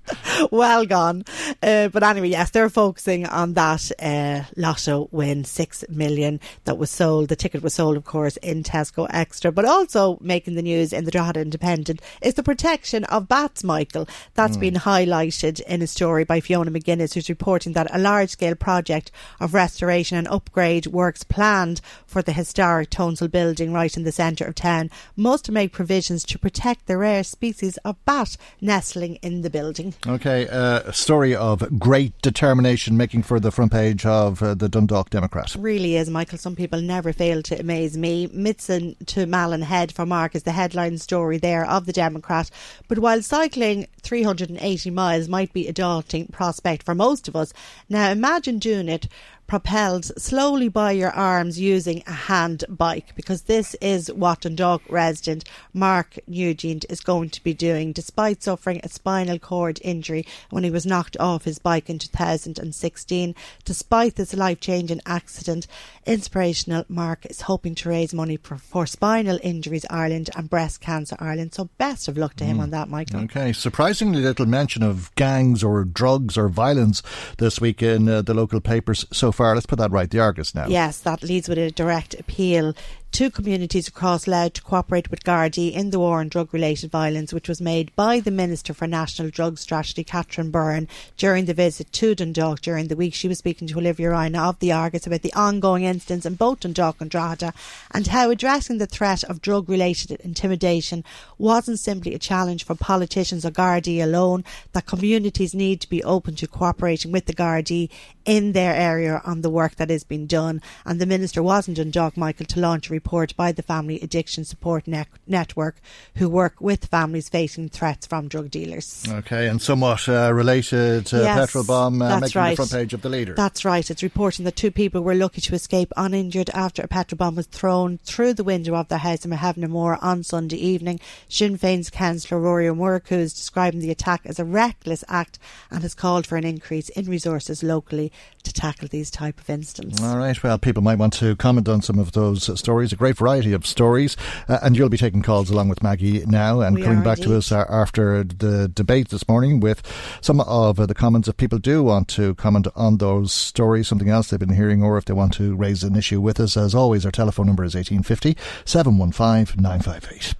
[0.51, 1.25] well gone.
[1.63, 6.91] Uh, but anyway, yes, they're focusing on that uh, lotto win, six million that was
[6.91, 7.29] sold.
[7.29, 11.05] The ticket was sold, of course, in Tesco Extra, but also making the news in
[11.05, 14.09] the Drogheda Independent is the protection of bats, Michael.
[14.35, 14.61] That's mm.
[14.61, 19.11] been highlighted in a story by Fiona McGuinness, who's reporting that a large scale project
[19.41, 24.45] of restoration and upgrade works planned for the historic Tholsel building right in the centre
[24.45, 29.51] of town must make provisions to protect the rare species of bat nestling in the
[29.51, 29.95] building.
[30.07, 34.69] Okay, uh, a story of great determination making for the front page of uh, the
[34.69, 35.55] Dundalk Democrat.
[35.57, 36.39] Really is, Michael.
[36.39, 38.29] Some people never fail to amaze me.
[38.29, 42.51] Mizen to Malin Head for Mark is the headline story there of the Democrat.
[42.89, 47.53] But while cycling 380 miles might be a daunting prospect for most of us,
[47.89, 49.07] now imagine doing it
[49.47, 55.45] propelled slowly by your arms using a hand bike because this is what Dundalk resident
[55.75, 60.71] Mark Nugent is going to be doing despite suffering a spinal cord injury when he
[60.71, 63.35] was knocked off his bike in 2016.
[63.65, 65.67] Despite this life changing accident,
[66.07, 71.17] Inspirational Mark is hoping to raise money for, for, Spinal Injuries Ireland and Breast Cancer
[71.19, 71.55] Ireland.
[71.55, 72.63] So best of luck to him mm.
[72.63, 73.21] on that, Michael.
[73.21, 77.03] Okay, surprisingly little mention of gangs or drugs or violence
[77.39, 80.11] this week in uh, the local papers so far Let's put that right.
[80.11, 80.67] The Argus now.
[80.69, 82.75] Yes, that leads with a direct appeal
[83.13, 87.31] two communities across Louth to cooperate with Gardaí in the war on drug related violence,
[87.31, 91.93] which was made by the Minister for National Drug Strategy, Catherine Byrne, during the visit
[91.93, 93.13] to Dundalk during the week.
[93.13, 96.61] She was speaking to Olivia Ryan of the Argus about the ongoing incidents in both
[96.61, 97.53] Dundalk and Drogheda
[97.91, 101.05] and how addressing the threat of drug related intimidation
[101.37, 106.35] wasn't simply a challenge for politicians or Gardaí alone, that communities need to be open
[106.37, 107.91] to cooperating with the Gardaí
[108.25, 110.63] in their area on the work that is being done.
[110.87, 114.45] And the Minister wasn't in Dundalk, Michael, to launch a report by the Family Addiction
[114.45, 115.81] Support ne- Network,
[116.17, 119.05] who work with families facing threats from drug dealers.
[119.09, 122.51] Okay, and somewhat uh, related uh, yes, petrol bomb uh, making right.
[122.51, 123.35] the front page of the leader.
[123.35, 123.91] That's right.
[123.91, 127.47] It's reporting that two people were lucky to escape uninjured after a petrol bomb was
[127.47, 131.01] thrown through the window of their house in Mahevna on Sunday evening.
[131.29, 135.41] Sinn Féin's councillor Ruairí Ó Murchú is describing the attack as a reckless act
[135.73, 138.13] and has called for an increase in resources locally
[138.45, 140.01] to tackle these type of incidents.
[140.01, 140.41] All right.
[140.41, 143.67] Well, people might want to comment on some of those stories a great variety of
[143.67, 144.17] stories.
[144.49, 147.31] Uh, and you'll be taking calls along with Maggie now and we coming back indeed.
[147.31, 149.83] to us uh, after the debate this morning with
[150.21, 151.29] some of uh, the comments.
[151.29, 154.99] If people do want to comment on those stories, something else they've been hearing, or
[154.99, 157.75] if they want to raise an issue with us, as always, our telephone number is
[157.75, 160.35] 1850 715 958.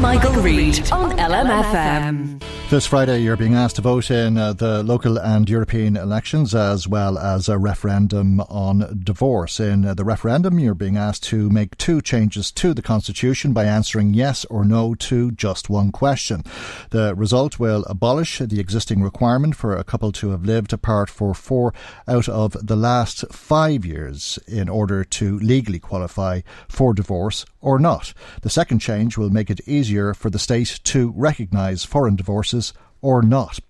[0.00, 2.42] Michael, Michael Reade on LMFM.
[2.68, 6.88] This Friday, you're being asked to vote in uh, the local and European elections, as
[6.88, 9.60] well as a referendum on divorce.
[9.60, 13.66] In uh, the referendum, you're being asked to make two changes to the Constitution by
[13.66, 16.42] answering yes or no to just one question.
[16.88, 21.34] The result will abolish the existing requirement for a couple to have lived apart for
[21.34, 21.74] four
[22.08, 28.14] out of the last five years in order to legally qualify for divorce or not.
[28.40, 32.72] The second change will make it easier for the state to recognise foreign divorces
[33.04, 33.60] or not.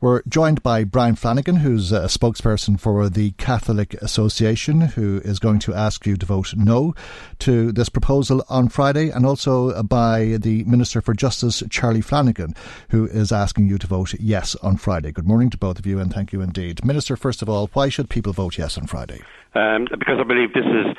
[0.00, 5.58] We're joined by Brian Flanagan, who's a spokesperson for the Catholic Association, who is going
[5.60, 6.94] to ask you to vote no
[7.38, 12.54] to this proposal on Friday, and also by the Minister for Justice, Charlie Flanagan,
[12.90, 15.10] who is asking you to vote yes on Friday.
[15.10, 16.84] Good morning to both of you, and thank you indeed.
[16.84, 19.22] Minister, first of all, why should people vote yes on Friday?
[19.54, 20.96] Um, because I believe this is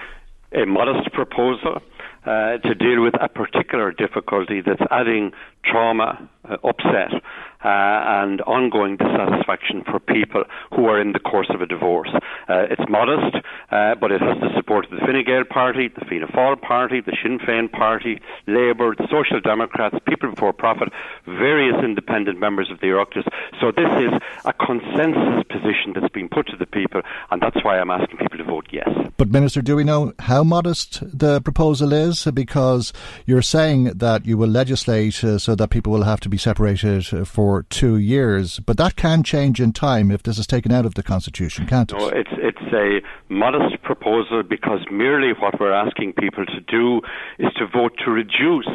[0.53, 1.81] a modest proposal.
[2.25, 5.31] Uh, to deal with a particular difficulty that's adding
[5.63, 7.21] trauma, uh, upset,
[7.65, 10.43] and ongoing dissatisfaction for people
[10.75, 12.10] who are in the course of a divorce.
[12.47, 13.36] Uh, it's modest,
[13.71, 17.01] uh, but it has the support of the Fine Gael Party, the Fianna Fáil Party,
[17.01, 20.89] the Sinn Féin Party, Labour, the Social Democrats, People Before Profit,
[21.25, 23.28] various independent members of the Oireachtas.
[23.60, 24.12] So this is
[24.45, 27.01] a consensus position that's been put to the people,
[27.32, 28.89] and that's why I'm asking people to vote yes.
[29.17, 32.25] But, Minister, do we know how modest the proposal is?
[32.25, 32.93] Because
[33.25, 37.06] you're saying that you will legislate uh, so that people will have to be separated
[37.28, 38.59] for two years.
[38.59, 41.91] But that can change in time if this is taken out of the Constitution, can't
[41.91, 41.97] it?
[41.97, 43.01] No, it's, it's a
[43.33, 47.01] modest proposal because merely what we're asking people to do
[47.39, 48.67] is to vote to reduce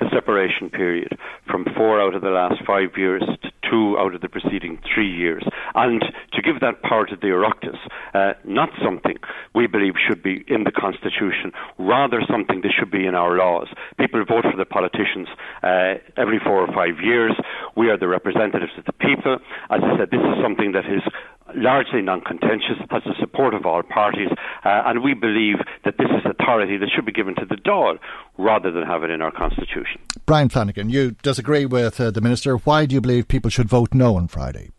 [0.00, 4.20] the separation period from four out of the last five years to two out of
[4.20, 7.78] the preceding three years, and to give that power to the Oireachtas,
[8.14, 9.16] uh, not something
[9.54, 13.68] we believe should be in the Constitution, rather something that should be in our laws.
[13.98, 15.28] People vote for the politicians
[15.62, 17.32] uh, every four or five years.
[17.76, 19.38] We are the representatives of the people.
[19.70, 21.02] As I said, this is something that is
[21.54, 24.28] largely non-contentious, has the support of all parties,
[24.64, 27.98] uh, and we believe that this is authority that should be given to the Dáil
[28.38, 30.00] rather than have it in our constitution.
[30.26, 32.56] Brian Flanagan, you disagree with uh, the minister.
[32.56, 34.70] Why do you believe people should vote no on Friday?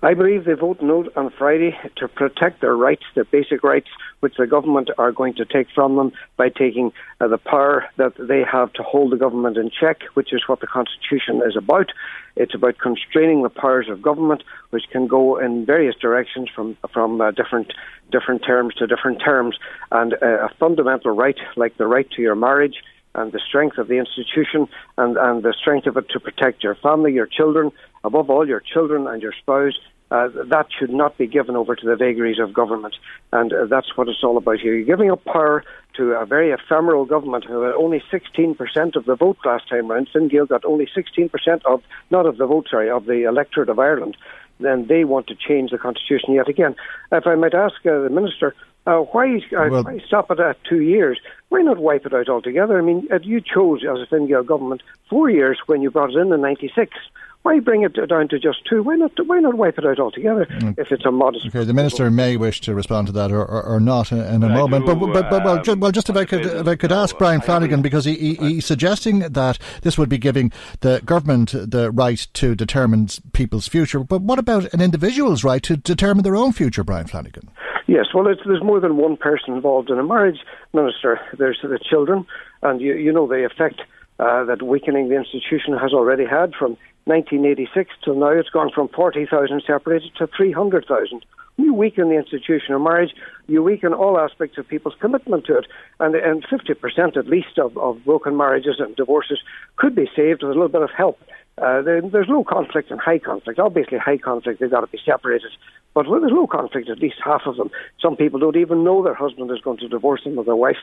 [0.00, 3.88] I believe they vote no on Friday to protect their rights, their basic rights,
[4.20, 8.12] which the government are going to take from them by taking uh, the power that
[8.16, 11.90] they have to hold the government in check, which is what the Constitution is about.
[12.36, 17.20] It's about constraining the powers of government, which can go in various directions from from
[17.20, 17.72] uh, different
[18.12, 19.58] different terms to different terms,
[19.90, 22.76] and uh, a fundamental right like the right to your marriage
[23.14, 26.74] and the strength of the institution and, and the strength of it to protect your
[26.76, 27.72] family, your children,
[28.04, 29.74] above all your children and your spouse.
[30.10, 32.94] Uh, that should not be given over to the vagaries of government.
[33.32, 34.74] And uh, that's what it's all about here.
[34.74, 35.64] You're giving up power
[35.98, 40.08] to a very ephemeral government who had only 16% of the vote last time round.
[40.10, 41.30] Fine Gael got only 16%
[41.66, 44.16] of, not of the vote, sorry, of the electorate of Ireland.
[44.60, 46.74] Then they want to change the constitution yet again.
[47.12, 48.54] If I might ask uh, the minister,
[48.88, 51.20] uh, why, uh, well, why stop it at two years?
[51.50, 52.78] Why not wipe it out altogether?
[52.78, 56.10] I mean, uh, you chose as a Fine Gael government four years when you brought
[56.10, 56.96] it in in '96.
[57.42, 58.82] Why bring it down to just two?
[58.82, 59.12] Why not?
[59.26, 60.78] Why not wipe it out altogether mm.
[60.78, 61.46] if it's a modest?
[61.46, 64.42] Okay, the minister may wish to respond to that or, or, or not in, in
[64.42, 64.86] a moment.
[64.86, 67.16] Do, but, but, but, well, just, well, just if I could, if I could ask
[67.16, 71.90] Brian Flanagan because he, he, he's suggesting that this would be giving the government the
[71.92, 74.00] right to determine people's future.
[74.00, 77.50] But what about an individual's right to determine their own future, Brian Flanagan?
[77.88, 80.40] Yes, well, there's more than one person involved in a marriage,
[80.74, 81.18] Minister.
[81.38, 82.26] There's the children,
[82.62, 83.80] and you, you know the effect
[84.18, 88.28] uh, that weakening the institution has already had from 1986 till now.
[88.28, 91.24] It's gone from 40,000 separated to 300,000.
[91.56, 93.14] You weaken the institution of marriage,
[93.46, 95.66] you weaken all aspects of people's commitment to it.
[95.98, 99.38] And, and 50% at least of, of broken marriages and divorces
[99.76, 101.18] could be saved with a little bit of help.
[101.60, 103.58] Uh, there, there's low conflict and high conflict.
[103.58, 105.50] Obviously, high conflict, they've got to be separated.
[105.94, 109.02] But when there's low conflict, at least half of them, some people don't even know
[109.02, 110.76] their husband is going to divorce them or their wife.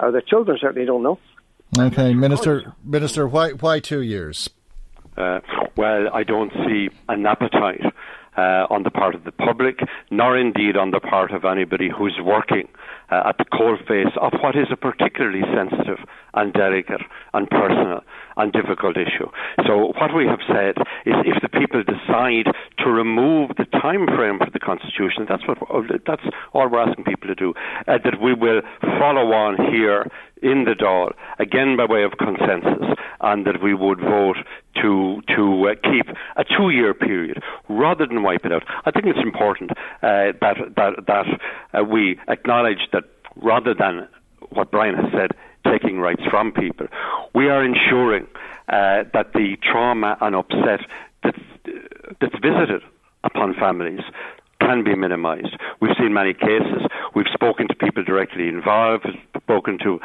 [0.00, 1.18] Uh, their children certainly don't know.
[1.78, 4.48] Okay, Minister, Minister, why, why two years?
[5.16, 5.40] Uh,
[5.76, 7.80] well, I don't see an appetite
[8.36, 12.18] uh, on the part of the public, nor indeed on the part of anybody who's
[12.22, 12.68] working
[13.10, 15.98] uh, at the coalface of what is a particularly sensitive
[16.34, 17.02] and delicate
[17.34, 18.00] and personal
[18.36, 19.28] and difficult issue.
[19.66, 22.46] So what we have said is if the people decide
[22.78, 25.58] to remove the time frame for the constitution, that's what
[26.06, 27.54] that's all we're asking people to do,
[27.86, 28.62] uh, that we will
[28.98, 30.06] follow on here
[30.42, 34.38] in the Dáil, again by way of consensus, and that we would vote
[34.82, 38.64] to to uh, keep a two-year period rather than wipe it out.
[38.84, 41.26] I think it's important uh, that that that
[41.78, 43.04] uh, we acknowledge that
[43.36, 44.08] rather than
[44.50, 45.30] what Brian has said,
[45.66, 46.86] taking rights from people,
[47.34, 48.26] we are ensuring
[48.68, 50.80] uh, that the trauma and upset
[51.22, 51.38] that's,
[52.20, 52.82] that's visited
[53.24, 54.00] upon families
[54.60, 55.56] can be minimised.
[55.80, 56.82] We've seen many cases.
[57.14, 59.06] We've spoken to people directly involved,
[59.42, 60.00] spoken to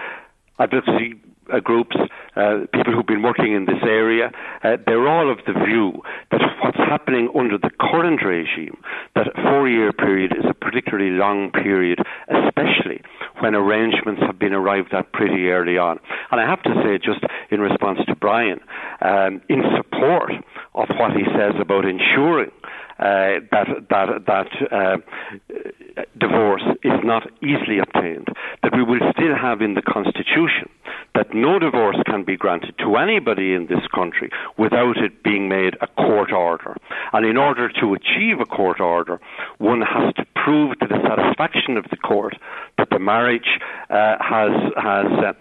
[0.60, 1.16] advocacy
[1.54, 1.96] uh, groups,
[2.38, 4.32] uh, people who've been working in this area,
[4.64, 8.78] uh, they're all of the view that what's happening under the current regime,
[9.16, 13.02] that four-year period is a particularly long period, especially
[13.40, 16.00] when arrangements have been arrived at pretty early on.
[16.32, 18.60] And I have to say, just in response to Brian,
[19.02, 20.32] um, in support
[20.76, 22.52] of what he says about ensuring
[23.00, 24.98] uh, that that that uh,
[26.20, 28.28] divorce is not easily obtained,
[28.64, 30.68] that we will still have in the constitution
[31.18, 35.76] that no divorce can be granted to anybody in this country without it being made
[35.82, 36.78] a court order.
[37.12, 39.20] And in order to achieve a court order,
[39.58, 42.38] one has to prove to the satisfaction of the court
[42.78, 45.34] that the marriage uh, has has uh,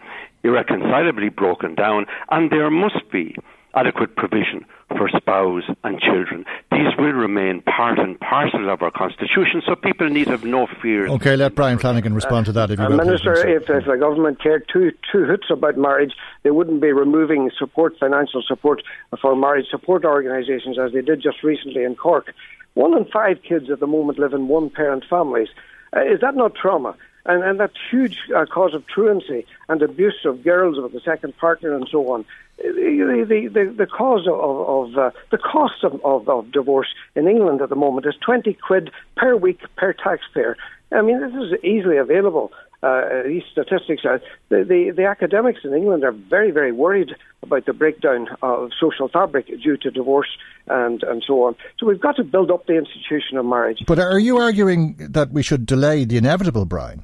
[0.42, 3.36] irreconcilably broken down, and there must be
[3.74, 6.44] adequate provision for spouse and children.
[6.70, 11.08] These will remain part and parcel of our constitution, so people need have no fear.
[11.08, 12.70] Okay, let Brian Flanagan respond to that.
[12.70, 16.12] If you uh, Minister, if, if the government cared two two hoots about marriage,
[16.44, 18.82] they wouldn't be removing support, financial support
[19.20, 22.32] for marriage support organisations as they did just recently in Cork.
[22.74, 25.48] One in five kids at the moment live in one-parent families.
[25.96, 26.94] Uh, is that not trauma?
[27.28, 31.36] And, and that huge uh, cause of truancy and abuse of girls with the second
[31.36, 32.24] partner and so on.
[32.58, 37.28] The, the, the, the cause of, of uh, the cost of, of, of divorce in
[37.28, 40.56] England at the moment is 20 quid per week per taxpayer.
[40.92, 42.52] I mean, this is easily available.
[42.82, 47.10] Uh, these statistics are the, the, the, academics in England are very, very worried
[47.42, 50.28] about the breakdown of social fabric due to divorce
[50.68, 51.56] and, and so on.
[51.78, 53.82] So we've got to build up the institution of marriage.
[53.86, 57.02] But are you arguing that we should delay the inevitable, Brian?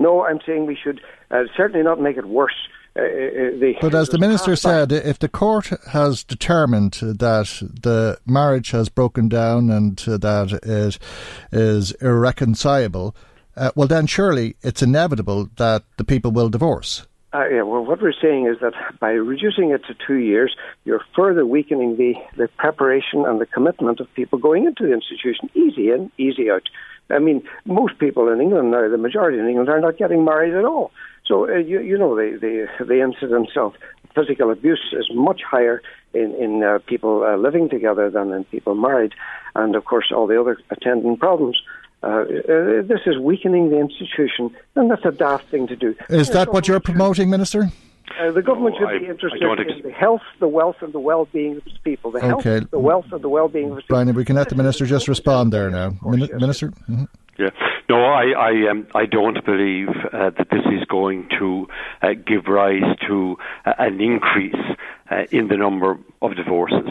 [0.00, 2.56] No, I'm saying we should uh, certainly not make it worse.
[2.96, 8.18] Uh, uh, the, but as the minister said, if the court has determined that the
[8.26, 10.98] marriage has broken down and that it
[11.52, 13.14] is irreconcilable,
[13.56, 17.06] uh, well, then surely it's inevitable that the people will divorce.
[17.32, 21.04] Uh, yeah, well, what we're saying is that by reducing it to two years, you're
[21.14, 25.48] further weakening the, the preparation and the commitment of people going into the institution.
[25.54, 26.68] Easy in, easy out.
[27.10, 30.54] I mean, most people in England now, the majority in England, are not getting married
[30.54, 30.92] at all.
[31.26, 33.74] So, uh, you, you know, the, the, the incidence of
[34.14, 35.80] physical abuse is much higher
[36.14, 39.12] in, in uh, people uh, living together than in people married.
[39.54, 41.60] And, of course, all the other attendant problems.
[42.02, 45.94] Uh, uh, this is weakening the institution, and that's a daft thing to do.
[46.08, 47.70] Is that what you're promoting, Minister?
[48.18, 51.66] Uh, the government should be interested in the health, the wealth, and the well-being of
[51.66, 52.10] its people.
[52.10, 52.66] The health, okay.
[52.70, 54.14] the wealth, and the well-being of its Brian, people.
[54.14, 55.96] Brian, we can let the minister just respond there now.
[56.02, 56.40] Min- yes.
[56.40, 56.68] Minister.
[56.68, 57.04] Mm-hmm.
[57.38, 57.50] Yeah.
[57.88, 61.66] No, I I, um, I don't believe uh, that this is going to
[62.02, 64.54] uh, give rise to uh, an increase
[65.10, 66.88] uh, in the number of divorces.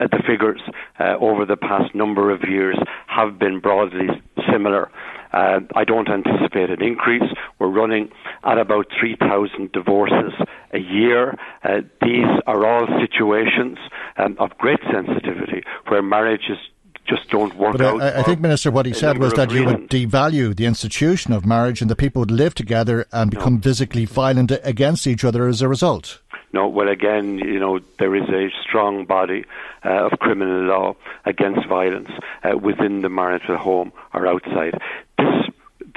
[0.00, 0.60] Uh, the figures
[1.00, 4.08] uh, over the past number of years have been broadly
[4.50, 4.90] similar.
[5.32, 7.30] Uh, I don't anticipate an increase.
[7.58, 8.10] We're running
[8.44, 10.32] at about 3,000 divorces
[10.72, 11.36] a year.
[11.62, 13.78] Uh, these are all situations
[14.16, 16.58] um, of great sensitivity where marriages
[17.06, 18.02] just don't work but out.
[18.02, 21.44] I, I think, Minister, what he said was that you would devalue the institution of
[21.44, 23.60] marriage and the people would live together and become no.
[23.60, 26.20] physically violent against each other as a result.
[26.52, 29.44] No, well, again, you know, there is a strong body
[29.84, 32.10] uh, of criminal law against violence
[32.42, 34.80] uh, within the marital home or outside.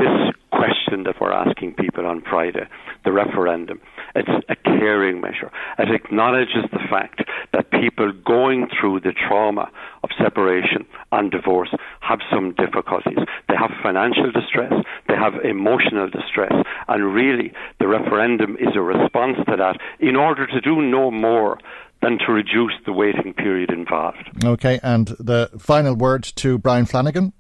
[0.03, 2.67] This, question that we're asking people on Friday,
[3.05, 3.79] the referendum,
[4.15, 5.51] it's a caring measure.
[5.79, 9.71] It acknowledges the fact that people going through the trauma
[10.03, 11.69] of separation and divorce
[12.01, 13.17] have some difficulties.
[13.49, 14.73] They have financial distress,
[15.07, 16.53] they have emotional distress,
[16.87, 21.59] and really the referendum is a response to that in order to do no more
[22.01, 24.29] than to reduce the waiting period involved.
[24.43, 27.33] Okay, and the final word to Brian Flanagan.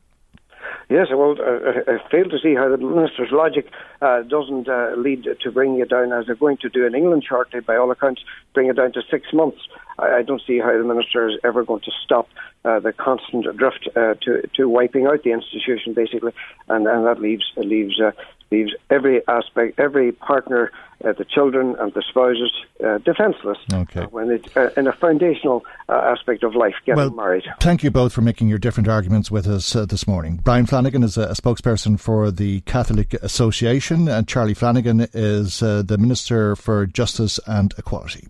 [0.89, 3.71] Yes, well, uh, I fail to see how the minister's logic
[4.01, 7.25] uh, doesn't uh, lead to bringing it down, as they're going to do in England
[7.27, 8.21] shortly, by all accounts,
[8.53, 9.59] bring it down to six months.
[9.97, 12.27] I, I don't see how the minister is ever going to stop
[12.65, 16.33] uh, the constant drift uh, to to wiping out the institution, basically,
[16.67, 18.11] and, and that leaves leaves uh,
[18.53, 20.71] leaves every aspect, every partner,
[21.03, 22.51] uh, the children and the spouses,
[22.85, 24.03] uh, defenceless okay.
[24.11, 27.43] when it, uh, in a foundational uh, aspect of life, getting well, married.
[27.59, 30.39] Thank you both for making your different arguments with us uh, this morning.
[30.43, 35.81] Brian Flanagan is a, a, spokesperson for the Catholic Association, and Charlie Flanagan is uh,
[35.81, 38.27] the Minister for Justice and Equality.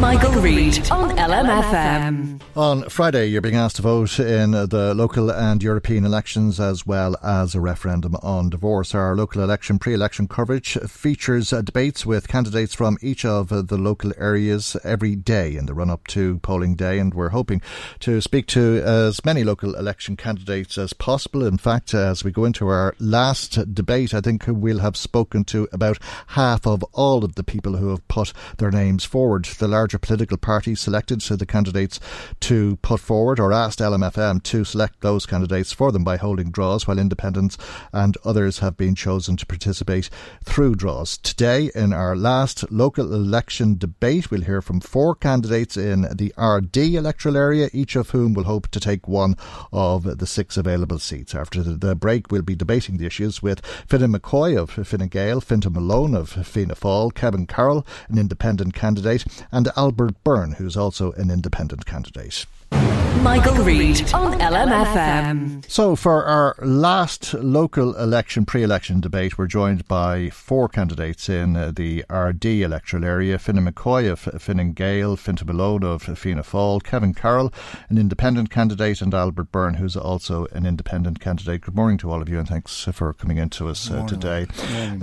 [0.00, 2.40] Michael, Reade on LMFM.
[2.54, 7.16] On Friday, you're being asked to vote in the local and European elections as well
[7.22, 8.94] as a referendum on divorce.
[8.94, 13.78] Our local election pre election coverage features uh, debates with candidates from each of the
[13.78, 17.62] local areas every day in the run up to polling day, and we're hoping
[18.00, 21.44] to speak to as many local election candidates as possible.
[21.44, 25.68] In fact, as we go into our last debate, I think we'll have spoken to
[25.72, 29.44] about half of all of the people who have put their names forward.
[29.44, 32.00] The larger political parties selected so the candidates
[32.40, 36.88] to put forward or asked LMFM to select those candidates for them by holding draws,
[36.88, 37.56] while independents
[37.92, 40.10] and others have been chosen to participate
[40.44, 41.16] through draws.
[41.18, 46.96] Today, in our last local election debate, we'll hear from four candidates in the Ardee
[46.96, 49.36] electoral area, each of whom will hope to take one
[49.72, 51.36] of the six available seats.
[51.36, 55.74] After the break, we'll be debating the issues with Fianna McCoy of Fine Gael, Fintan
[55.74, 61.30] Malone of Fianna Fáil, Kevin Carroll, an independent candidate, and Albert Byrne, who's also an
[61.30, 62.46] independent candidate.
[62.70, 65.68] Michael, Reade on LMFM.
[65.68, 71.56] So, for our last local election, pre election debate, we're joined by four candidates in
[71.56, 76.82] uh, the Ardee electoral area Fianna McCoy of Fine Gael, Fintan Malone of Fianna Fáil,
[76.82, 77.52] Kevin Carroll,
[77.88, 81.62] an independent candidate, and Albert Byrne, who's also an independent candidate.
[81.62, 84.46] Good morning to all of you, and thanks for coming in to us uh, today.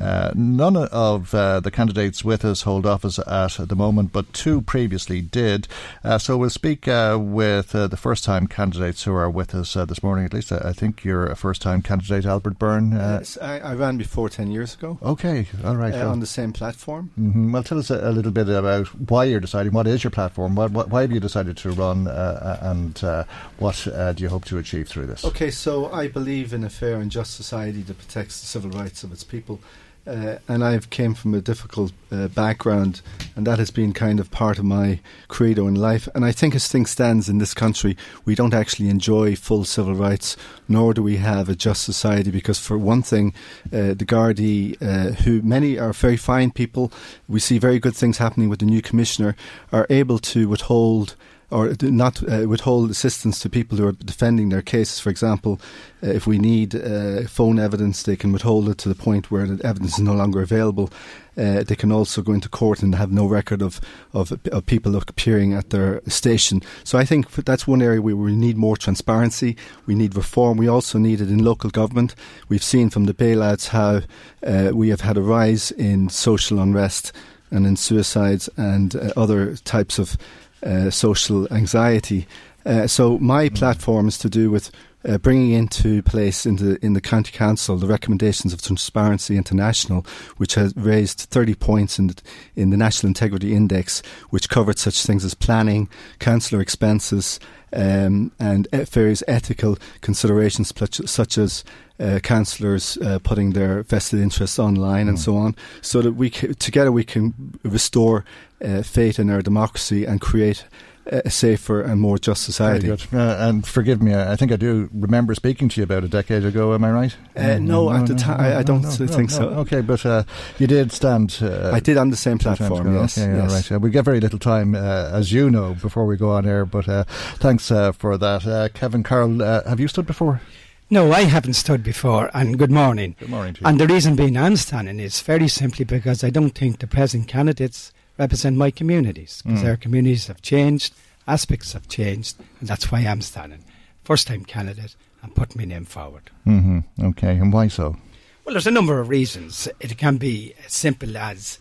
[0.01, 4.61] Uh, none of uh, the candidates with us hold office at the moment, but two
[4.61, 5.68] previously did.
[6.03, 7.20] Uh, so, we'll speak uh,
[7.56, 10.26] with the first time candidates who are with us uh, this morning.
[10.26, 12.93] At least I, I, think you're a first time candidate, Albert Byrne.
[12.93, 14.97] Uh, yes, I, I, ran before 10 years ago.
[15.01, 15.93] Okay, all right.
[15.93, 17.12] Uh, on the same platform.
[17.20, 17.51] Mm-hmm.
[17.51, 19.74] Well, tell us a, a, little bit about why you're deciding.
[19.74, 20.56] What is your platform?
[20.56, 23.26] What, what, why have you decided to run uh, uh, and
[23.58, 25.24] what do you hope to achieve through this?
[25.26, 29.03] Okay, so I believe in a fair and just society that protects the civil rights
[29.03, 29.60] of its people.
[30.08, 33.01] Uh, and I've came from a difficult uh, background,
[33.36, 36.08] and that has been kind of part of my credo in life.
[36.14, 39.95] And I think, as things stands in this country, we don't actually enjoy full civil
[39.95, 40.38] rights,
[40.68, 42.30] nor do we have a just society.
[42.30, 43.34] Because, for one thing,
[43.74, 46.91] uh, the Gardaí, uh, who many are very fine people,
[47.28, 49.36] we see very good things happening with the new commissioner,
[49.72, 51.16] are able to withhold
[51.52, 55.00] or not uh, withhold assistance to people who are defending their cases.
[55.00, 55.60] For example,
[56.04, 59.46] uh, if we need uh, phone evidence, they can withhold it to the point where
[59.46, 60.89] the evidence is no longer available.
[61.38, 63.82] Uh, they can also go into court and have no record of,
[64.14, 66.62] of, of people appearing at their station.
[66.84, 69.58] So I think that's one area where we need more transparency.
[69.86, 70.58] We need reform.
[70.58, 72.16] We also need it in local government.
[72.48, 74.02] We've seen from the bailouts how
[74.46, 77.12] uh, we have had a rise in social unrest
[77.52, 80.18] and in suicides and uh, other types of
[80.64, 82.28] uh, social anxiety.
[82.66, 83.56] Uh, so my mm.
[83.56, 84.72] platform is to do with
[85.08, 90.06] uh, bringing into place in the in the county council the recommendations of Transparency International,
[90.38, 92.22] which has raised 30 points in the,
[92.56, 95.89] in the National Integrity Index, which covered such things as planning,
[96.20, 97.39] councillor expenses,
[97.74, 100.74] um, and various ethical considerations
[101.06, 101.64] such as
[101.99, 105.10] uh, councillors uh, putting their vested interests online mm.
[105.10, 108.26] and so on, so that we together we can restore
[108.64, 110.66] uh, faith in our democracy and create
[111.08, 112.89] a safer and more just society.
[112.91, 116.43] Uh, and forgive me, I think I do remember speaking to you about a decade
[116.43, 116.74] ago.
[116.74, 117.18] Am I right?
[117.36, 119.49] Uh, no, no, at the time, I, I, don't think so.
[119.49, 120.24] Okay, but uh,
[120.58, 121.38] you did stand.
[121.41, 122.95] Uh, I did on the same platform.
[122.95, 123.72] Yes, okay, yes.
[123.72, 123.80] right.
[123.80, 126.66] we get very little time, uh, as you know, before we go on air.
[126.66, 127.03] But uh,
[127.36, 129.39] thanks for that, Kevin Carroll.
[129.39, 130.41] have you stood before?
[130.89, 133.16] No, I haven't stood before, and good morning.
[133.20, 136.78] Good morning And the reason being I'm standing is very simply because I don't think
[136.78, 139.70] the present candidates represent my communities, because mm.
[139.70, 140.93] our communities have changed,
[141.28, 143.63] aspects have changed, and that's why I'm standing.
[144.03, 146.30] First time candidate, and putting my name forward.
[146.45, 147.05] Mm-hmm.
[147.07, 147.97] Okay, and why so?
[148.45, 149.68] Well, there's a number of reasons.
[149.80, 151.57] It can be as simple as,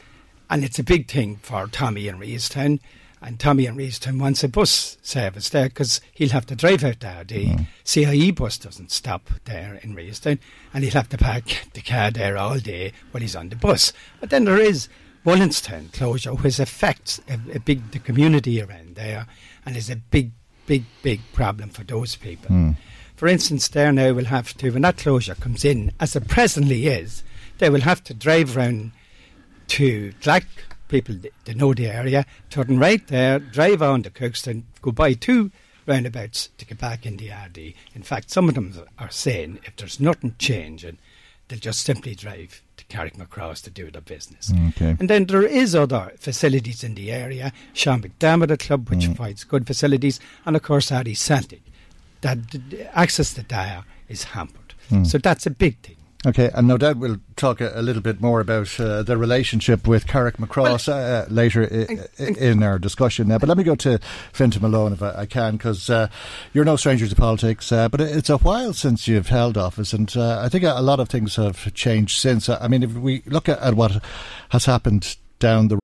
[0.50, 2.78] and it's a big thing for Tommy in Reestown,
[3.22, 7.00] and Tommy in Reestown wants a bus service there because he'll have to drive out
[7.00, 7.24] there.
[7.24, 7.66] The mm.
[7.82, 10.38] CIE bus doesn't stop there in Reestown,
[10.74, 13.94] and he'll have to park the car there all day while he's on the bus.
[14.20, 14.88] But then there is
[15.24, 19.26] Wallinstown closure, which affects a, a, big the community around there,
[19.64, 20.32] and is a big,
[20.66, 22.54] big, big problem for those people.
[22.54, 22.76] Mm.
[23.16, 26.88] For instance, there now will have to when that closure comes in, as it presently
[26.88, 27.22] is,
[27.58, 28.92] they will have to drive around
[29.68, 30.44] to Clack
[30.88, 35.50] people that know the area, turn right there, drive on to Kirkstone, go by two
[35.86, 37.74] roundabouts to get back in the Ardee.
[37.94, 40.98] In fact, some of them are saying if there's nothing changing,
[41.48, 44.53] they'll just simply drive to Carrickmacross to do their business.
[44.68, 44.97] Okay.
[44.99, 49.16] And then there is other facilities in the area, Sean McDermott Club, which mm.
[49.16, 51.62] provides good facilities, and of course Ardee Celtic.
[52.20, 52.39] That
[52.93, 54.74] access to there is hampered.
[54.91, 55.07] Mm.
[55.07, 55.97] So that's a big thing.
[56.26, 59.86] Okay, and no doubt we'll talk a, a little bit more about uh, the relationship
[59.86, 63.30] with Carrickmacross well, uh, later I, I, in our discussion.
[63.30, 63.98] Uh, but let me go to
[64.32, 66.08] Fintan Malone if I, I can, because uh,
[66.54, 67.70] you're no stranger to politics.
[67.70, 70.98] Uh, but it's a while since you've held office, and uh, I think a lot
[70.98, 72.48] of things have changed since.
[72.48, 74.02] I mean, if we look at, at what
[74.48, 75.84] has happened down the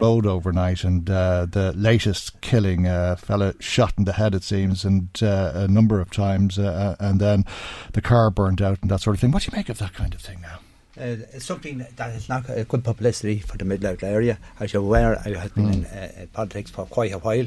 [0.00, 4.42] road overnight, and uh, the latest killing, a uh, fella shot in the head, it
[4.42, 7.44] seems, and uh, a number of times, uh, uh, and then
[7.92, 9.30] the car burned out and that sort of thing.
[9.30, 10.60] What do you make of that kind of thing now?
[10.98, 14.38] Uh, it's something that is not a good publicity for the Outlet area.
[14.58, 15.74] As you're aware, I have been mm.
[15.74, 17.46] in uh, politics for quite a while.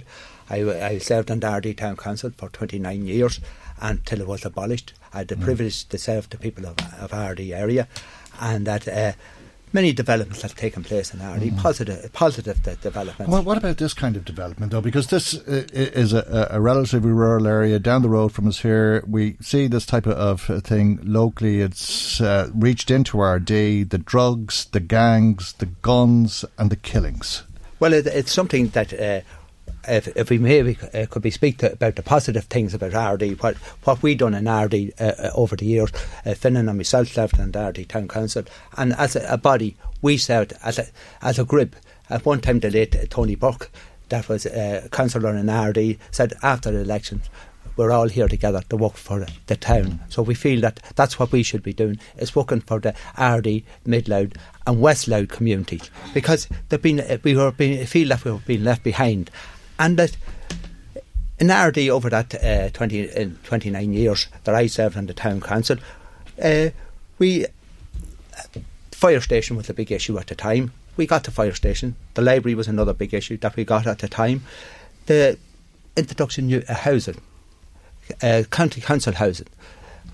[0.50, 3.40] I, I served on the Ardee Town Council for 29 years
[3.82, 4.94] until it was abolished.
[5.14, 5.44] I had the mm.
[5.44, 7.88] privilege to serve the people of, of Ardee area,
[8.40, 8.88] and that
[9.74, 11.58] many developments that have taken place in Ardee, Mm.
[11.58, 13.32] positive, positive de- developments.
[13.32, 14.82] Well, what about this kind of development, though?
[14.82, 19.04] Because this uh, is a, a relatively rural area down the road from us here.
[19.08, 20.14] We see this type of
[20.50, 21.62] of thing locally.
[21.62, 27.44] It's uh, reached into our day the drugs, the gangs, the guns, and the killings.
[27.80, 28.94] Well, it, it's something that.
[28.94, 29.22] Uh,
[29.88, 33.42] if, if we maybe uh, could be speak to, about the positive things about Ardee,
[33.42, 35.92] what what we done in Ardee uh, uh, over the years,
[36.26, 38.44] uh, Finnan and myself left the Ardee Town Council,
[38.78, 40.88] and as a, a body, we said as a
[41.22, 41.76] as a group.
[42.10, 43.72] At one time, the late Tony Burke,
[44.10, 47.22] that was uh, councillor in Ardee, said after the election,
[47.76, 50.00] we're all here together to work for the, the town.
[50.10, 53.64] So we feel that that's what we should be doing, is working for the Ardee,
[53.88, 54.36] Midloud
[54.68, 55.90] and West Louth communities.
[56.14, 59.32] Because they've been, uh, we were being, feel that we were being left behind.
[59.84, 60.16] And that
[61.40, 65.42] in Ardee over that uh, 20, uh, 29 years that I served on the town
[65.42, 65.76] council,
[66.42, 66.70] uh,
[67.20, 67.48] we
[68.92, 70.72] fire station was a big issue at the time.
[70.96, 71.98] We got the fire station.
[72.14, 74.44] The library was another big issue that we got at the time.
[75.08, 75.38] The
[75.98, 77.20] introduction of housing,
[78.22, 79.48] uh, county council housing.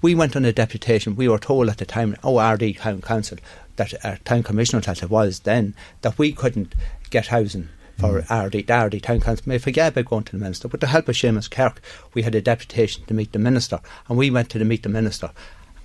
[0.02, 1.16] We went on a deputation.
[1.16, 3.38] We were told at the time, Ardee Town Council,
[3.76, 6.74] that our town commissioner that it was then, that we couldn't
[7.12, 9.43] get housing for Ardee, the Ardee Town Council.
[9.47, 10.68] May forget about going to the Minister.
[10.68, 11.82] With the help of Seamus Kirk,
[12.14, 14.89] we had a deputation to meet the Minister, and we went to the meet the
[14.89, 15.32] Minister,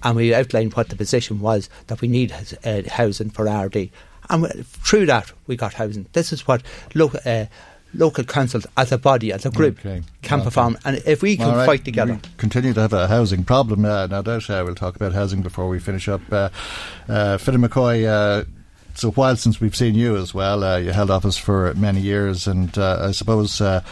[0.03, 2.33] and we outlined what the position was that we need
[2.65, 3.91] uh, housing for Ardee.
[4.31, 6.07] And through that, we got housing.
[6.13, 6.63] This is what
[6.95, 7.47] lo- uh,
[7.93, 10.03] local councils, as a body, as a group, Okay.
[10.23, 10.45] can Okay.
[10.47, 10.79] perform.
[10.85, 11.67] And if we can right.
[11.67, 13.85] fight together, We continue to have a housing problem.
[13.85, 16.21] Uh, no doubt uh, we'll talk about housing before we finish up.
[16.33, 16.49] Uh,
[17.09, 18.45] uh, Fidel McCoy, uh,
[18.95, 20.63] it's a while since we've seen you as well.
[20.63, 23.83] Uh, you held office for many years, and uh, I suppose, uh,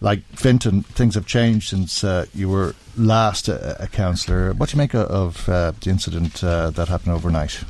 [0.00, 4.54] like Finton, things have changed since uh, you were last a, a councillor.
[4.54, 7.62] What do you make of uh, the incident uh, that happened overnight?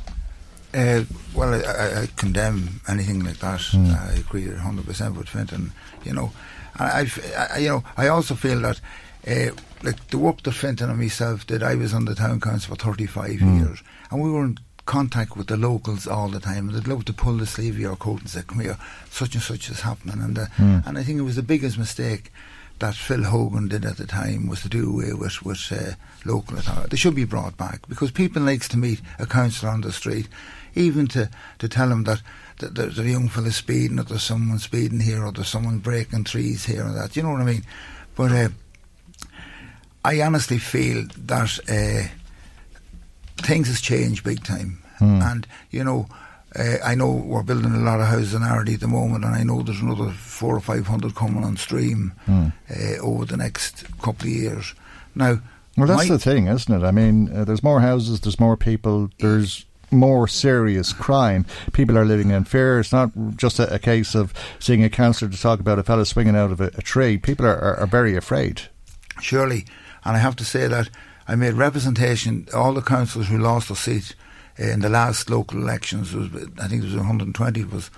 [0.73, 1.03] Uh,
[1.35, 3.59] well, I, I, I condemn anything like that.
[3.59, 3.93] Mm.
[4.09, 5.71] I agree 100% with Finton.
[6.05, 6.31] You know,
[6.79, 8.79] and I've, I, you know, I also feel that,
[9.27, 12.77] uh, like the work that Finton and myself did, I was on the town council
[12.77, 13.59] for 35 Mm.
[13.59, 14.57] years, and we were in
[14.87, 17.95] contact with the locals all the time, they'd love to pull the sleeve of your
[17.97, 18.77] coat and say, "Come here,
[19.11, 20.87] such and such is happening," and uh, Mm.
[20.87, 22.31] and I think it was the biggest mistake
[22.79, 25.93] that Phil Hogan did at the time was to do away with with uh,
[26.25, 26.89] local authority.
[26.89, 30.27] They should be brought back because people likes to meet a councillor on the street,
[30.75, 31.29] even to
[31.59, 32.21] to tell them that.
[32.59, 36.23] that There's a young fella speeding, or there's someone speeding here, or there's someone breaking
[36.25, 37.15] trees here, and that.
[37.15, 37.63] You know what I mean?
[38.15, 38.49] But uh,
[40.05, 42.07] I honestly feel that uh,
[43.37, 45.21] things has changed big time, Hmm.
[45.21, 46.07] and you know.
[46.57, 49.35] Uh, I know we're building a lot of houses in Ardee at the moment, and
[49.35, 52.47] I know there's another four or five hundred coming on stream Hmm.
[52.71, 54.73] uh, over the next couple of years.
[55.13, 55.39] Now,
[55.75, 56.85] Well, that's my- the thing, isn't it?
[56.85, 61.45] I mean, uh, there's more houses, there's more people, there's more serious crime.
[61.73, 62.79] People are living in fear.
[62.79, 66.05] It's not just a, a case of seeing a councillor to talk about a fellow
[66.05, 67.17] swinging out of a, a tree.
[67.17, 68.61] People are, are, are very afraid.
[69.21, 69.65] surely,
[70.05, 70.89] and I have to say that
[71.27, 72.47] I made representation.
[72.53, 74.15] All the councillors who lost their seat
[74.57, 76.27] in the last local elections was,
[76.61, 77.89] I think it was 120 of us,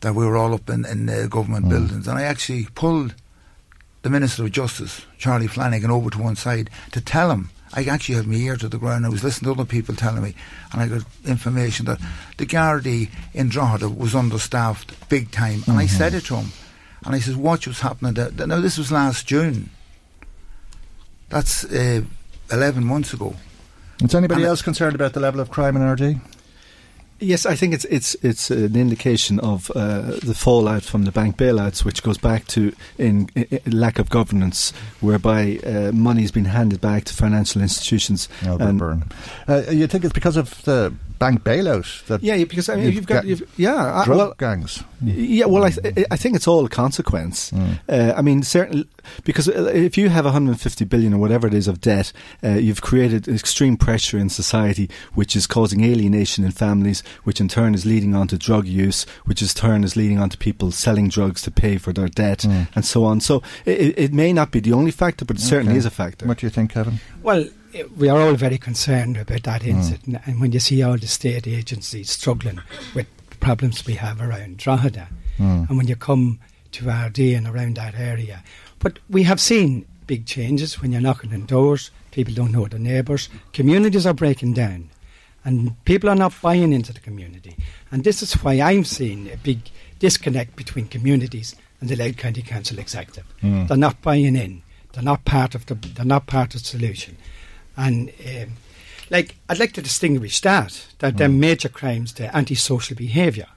[0.00, 3.14] that we were all up in, in uh, government buildings, and I actually pulled
[4.02, 7.50] the Minister of Justice, Charlie Flanagan, over to one side to tell him.
[7.74, 9.04] I actually had my ear to the ground.
[9.04, 10.34] I was listening to other people telling me,
[10.72, 11.98] and I got information that
[12.36, 15.64] the Gardaí in Drogheda was understaffed big time.
[15.66, 15.90] And I Mhm.
[15.98, 16.52] said it to him,
[17.04, 18.30] and I said, "Watch what's happening." There.
[18.46, 19.70] Now this was last June.
[21.28, 22.02] That's uh,
[22.50, 23.34] eleven months ago.
[24.02, 26.20] Is anybody And- else concerned about the level of crime in Ardee?
[27.18, 31.38] Yes, I think it's it's it's an indication of uh, the fallout from the bank
[31.38, 34.70] bailouts, which goes back to in, i i- lack of governance,
[35.00, 38.28] whereby uh, money's been handed back to financial institutions.
[38.44, 39.04] Albert and- Byrne.
[39.48, 43.06] Uh, you think it's because of the bank bailout that Yeah, because I mean, you've
[43.06, 44.82] got ga- you've, yeah, drug well, gangs.
[45.02, 47.50] Yeah, well, I, th- I think it's all a consequence.
[47.50, 47.78] Mm.
[47.88, 48.86] Uh, I mean, certainly,
[49.24, 52.12] because uh, if you have 150 billion or whatever it is of debt,
[52.42, 57.48] uh, you've created extreme pressure in society, which is causing alienation in families, which in
[57.48, 60.70] turn is leading on to drug use, which in turn is leading on to people
[60.70, 62.68] selling drugs to pay for their debt, Mm.
[62.74, 63.20] and so on.
[63.20, 65.78] So it, it may not be the only factor, but it certainly Okay.
[65.78, 66.26] is a factor.
[66.26, 67.00] What do you think, Kevin?
[67.22, 67.44] Well,
[67.80, 69.70] eh, we are all very concerned about that Hmm.
[69.70, 72.60] incident, and when you see all the state agencies struggling
[72.94, 73.06] with
[73.40, 75.08] problems we have around Drogheda,
[75.38, 75.68] Mm.
[75.68, 76.38] and when you come
[76.72, 78.42] to Ardee and around that area,
[78.78, 81.90] but we have seen big changes when you're knocking on doors.
[82.10, 83.28] People don't know their neighbours.
[83.52, 84.88] Communities are breaking down,
[85.44, 87.56] and people are not buying into the community.
[87.90, 89.58] And this is why I'm seeing a big
[89.98, 93.24] disconnect between communities and the Louth County Council Executive.
[93.42, 93.68] Mm.
[93.68, 94.62] They're not buying in.
[94.92, 95.74] They're not part of the.
[95.74, 97.16] They're not part of the solution.
[97.76, 98.52] And um,
[99.10, 101.34] like I'd like to distinguish that that mm.
[101.34, 103.48] major crimes to antisocial behaviour.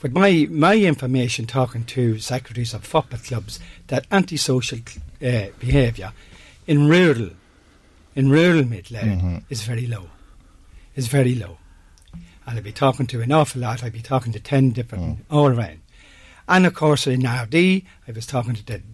[0.00, 4.80] But my my information talking to secretaries of football clubs that antisocial
[5.22, 6.12] uh, behaviour
[6.66, 7.30] in rural
[8.14, 9.38] in rural Midland mm-hmm.
[9.48, 10.10] is very low.
[10.94, 11.58] Is very low.
[12.46, 13.82] And I'd be talking to an awful lot.
[13.82, 15.18] I'd be talking to ten different mm.
[15.30, 15.80] all around.
[16.46, 18.82] And of course in Ardee, I was talking to the,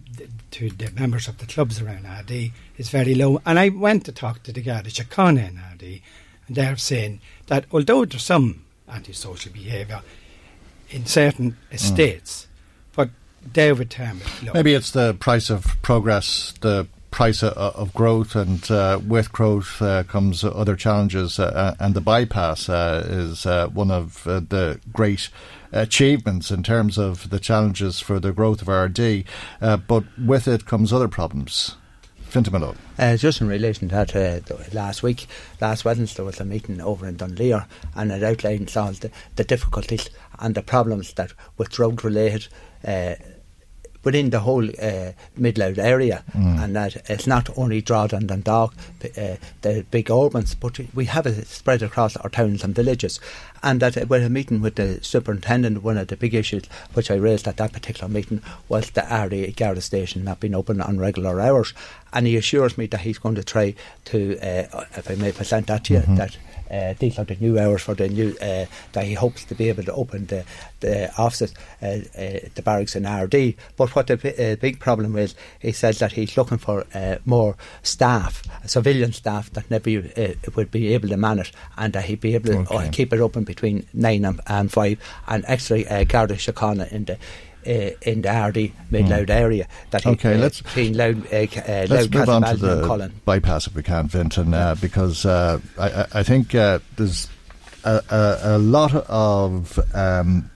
[0.51, 2.51] to the members of the clubs around Ardee.
[2.77, 3.41] is very low.
[3.45, 6.01] And I went to talk to the Garda Síochána in Ardee,
[6.47, 10.01] and they're saying that although there's some antisocial behaviour
[10.89, 12.95] in certain estates, mm.
[12.95, 13.09] but
[13.53, 14.53] they would term it low.
[14.53, 19.81] Maybe it's the price of progress, the price of, of growth, and uh, with growth
[19.81, 21.39] uh, comes other challenges.
[21.39, 25.29] Uh, uh and the bypass uh, is uh, one of the great
[25.71, 29.25] achievements in terms of the challenges for the growth of Ardee.
[29.59, 31.75] but with it comes other problems.
[32.31, 32.63] Fintan
[32.97, 35.27] uh, just in relation to that, uh, last week,
[35.59, 39.43] last Wednesday, there was a meeting over in Dunleer and it outlined all the, the
[39.43, 40.09] difficulties
[40.39, 42.47] and the problems that with drug related
[42.87, 43.15] uh,
[44.03, 46.63] within the whole uh, Mid Louth area, mm.
[46.63, 48.73] and that it's not only and Dundalk,
[49.17, 53.19] uh, the big urbans, but we have it spread across our towns and villages.
[53.63, 57.11] And that uh, with a meeting with the superintendent, one of the big issues which
[57.11, 60.99] I raised at that particular meeting was the Ardee Garda station not being open on
[60.99, 61.73] regular hours.
[62.13, 63.75] And he assures me that he's going to try
[64.05, 66.15] to, uh, if I may present that to you, mm-hmm.
[66.15, 66.37] that
[66.71, 69.69] uh, these are the new hours for the new uh, that he hopes to be
[69.69, 70.45] able to open the
[70.79, 71.85] the offices, uh,
[72.17, 73.55] uh, the barracks in Ardee.
[73.77, 77.55] But what the uh, big problem is, he says that he's looking for uh, more
[77.83, 82.35] staff, civilian staff that never uh, would be able to manage, and that he'd be
[82.35, 82.89] able to uh, okay.
[82.89, 87.17] keep it open between nine and, and five, and actually uh, Garda Síochána in the
[87.65, 89.29] uh, in the Ardee Mid Louth mm.
[89.29, 89.67] area.
[89.91, 93.67] That okay, he, uh, let's between Louth, uh, uh, let's move on to the bypass
[93.67, 97.27] if we can, Fintan, uh, because uh, I, I, think uh, there's
[97.83, 99.79] a, a, a, lot of.
[99.95, 100.49] Um,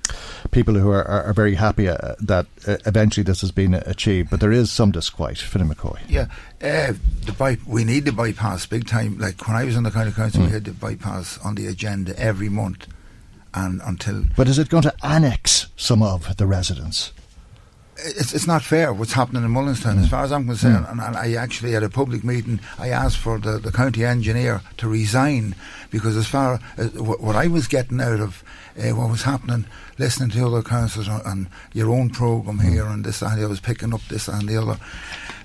[0.51, 4.29] people who are, are, are very happy uh, that uh, eventually this has been achieved,
[4.29, 5.37] but there is some disquiet.
[5.37, 5.99] Fintan McCoy.
[6.07, 6.27] Yeah,
[6.61, 6.93] uh,
[7.25, 9.17] the by- we need the bypass big time.
[9.17, 10.45] Like when I was on the county council, mm.
[10.45, 12.87] we had the bypass on the agenda every month
[13.55, 14.23] and until.
[14.35, 17.11] But is it going to annex some of the residents?
[17.97, 20.03] It's, it's not fair what's happening in Mullinstown, mm.
[20.03, 20.85] as far as I'm concerned.
[20.85, 20.91] Mm.
[20.91, 24.61] And, and, I actually, at a public meeting, I asked for the, the county engineer
[24.77, 25.55] to resign
[25.91, 28.43] because, as far as what, what I was getting out of
[28.77, 29.65] uh, what was happening,
[29.97, 32.69] listening to other councillors on, on, your own programme mm.
[32.69, 34.77] here and this and I was picking up this and the other,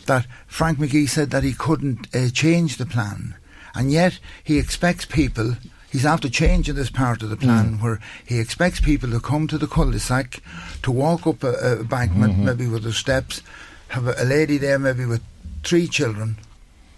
[0.06, 3.36] that Frank McGee said that he couldn't uh, change the plan.
[3.74, 5.54] And yet he expects people
[5.90, 7.82] he's after changing this part of the plan mm.
[7.82, 10.40] where he expects people to come to the cul-de-sac
[10.82, 12.44] to walk up a, a embankment mm-hmm.
[12.46, 13.42] maybe with the steps
[13.88, 15.22] have a, a, lady there maybe with
[15.64, 16.36] three children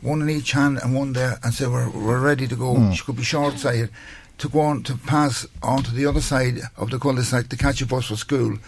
[0.00, 2.94] one in each hand and one there and say we're, we're ready to go mm.
[2.94, 3.90] she could be short-sighted
[4.38, 7.80] to go on to pass on to the other side of the cul-de-sac to catch
[7.80, 8.58] a bus for school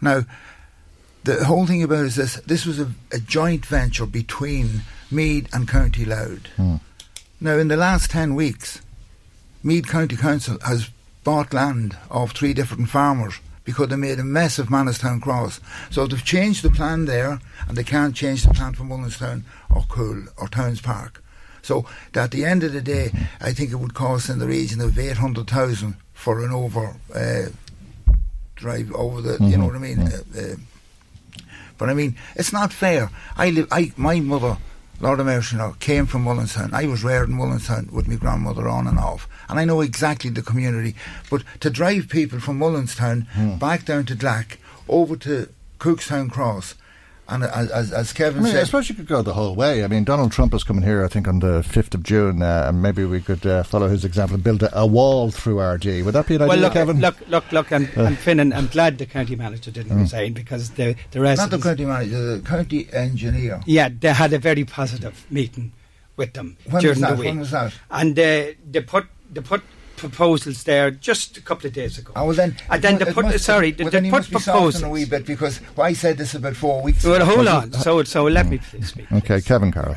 [0.00, 0.22] now
[1.24, 5.52] the whole thing about it is this this was a, a joint venture between Meath
[5.54, 6.80] and County Louth mm.
[7.40, 8.80] now in the last 10 weeks
[9.66, 10.90] Meath County Council has
[11.24, 15.58] bought land of three different farmers because they made a mess of Mannistown Cross.
[15.90, 19.82] So they've changed the plan there, and they can't change the plan for Mullinstown or
[19.88, 21.20] Cool or Towns Park.
[21.62, 23.10] So at the end of the day,
[23.40, 26.94] I think it would cost in the region of eight hundred thousand for an over
[27.12, 27.46] uh,
[28.54, 29.32] drive over the.
[29.32, 29.46] Mm-hmm.
[29.46, 29.96] You know what I mean?
[29.96, 30.38] Mm-hmm.
[30.38, 30.56] Uh, uh,
[31.76, 33.10] but I mean, it's not fair.
[33.36, 33.66] I live.
[33.72, 34.58] I my mother
[34.98, 36.72] Lord of Mercy, you know, came from Mullinstown.
[36.72, 39.28] I was reared in Mullinstown with my grandmother on and off.
[39.48, 40.94] And I know exactly the community.
[41.30, 43.58] But to drive people from Mullinstown mm.
[43.58, 44.56] back down to Glack
[44.88, 46.74] over to Cookstown Cross
[47.28, 49.82] and as, as Kevin I mean, said, I suppose you could go the whole way.
[49.82, 52.66] I mean, Donald Trump is coming here, I think, on the fifth of June, uh,
[52.68, 56.04] and maybe we could uh, follow his example and build a, a, wall through Ardee.
[56.04, 57.00] Would that be an well, idea, look, Kevin?
[57.00, 58.02] Look, look, look, and, uh.
[58.04, 60.00] and Finn, and I'm glad the county manager didn't mm.
[60.02, 63.60] resign because the the rest not the county manager, the county engineer.
[63.66, 65.72] Yeah, they had a very positive meeting
[66.16, 67.26] with them when during the week.
[67.26, 67.74] When was that?
[67.90, 69.62] And uh, they put they put
[69.96, 72.12] proposals there just a couple of days ago.
[72.16, 75.26] Oh, well then, and then they put sorry, well, they, put proposals a wee bit
[75.26, 77.04] because well, I said this about four weeks.
[77.04, 77.24] Well, ago.
[77.24, 77.72] hold on.
[77.72, 79.10] So so let me please speak.
[79.12, 79.44] Okay, please.
[79.44, 79.96] Kevin Carroll.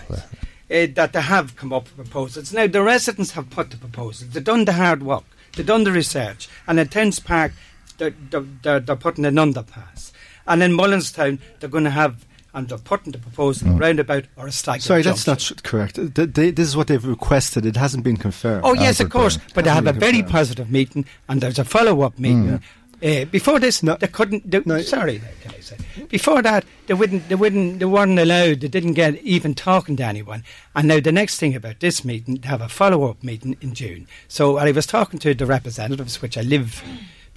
[0.72, 2.54] Uh, that they have come up with proposals.
[2.54, 4.32] Now the residents have put the proposals.
[4.32, 5.24] They've done the hard work.
[5.56, 6.48] They've done the research.
[6.68, 7.54] And at Towns Park,
[7.98, 8.14] they're,
[8.62, 10.12] they're, they're putting an underpass.
[10.48, 13.80] And in Mullinstown, they're going to have and they're putting the proposal mm.
[13.80, 15.96] roundabout or a staggered Sorry, that's not correct.
[15.96, 17.66] They, they, this is what they've requested.
[17.66, 18.64] It hasn't been confirmed.
[18.66, 19.38] Oh, yes, of course.
[19.54, 22.60] But they have a very positive meeting and there's a follow up meeting.
[22.60, 22.62] Mm.
[23.02, 24.50] Uh, before this, no, they couldn't.
[24.50, 25.78] They, no, sorry, can I say?
[26.10, 27.30] Before that, they wouldn't.
[27.30, 27.80] They wouldn't.
[27.80, 28.60] They weren't allowed.
[28.60, 30.44] They didn't get even talking to anyone.
[30.76, 34.06] And now the next thing about this meeting, they have a follow-up meeting in June.
[34.28, 36.84] So I was talking to the representatives, which I live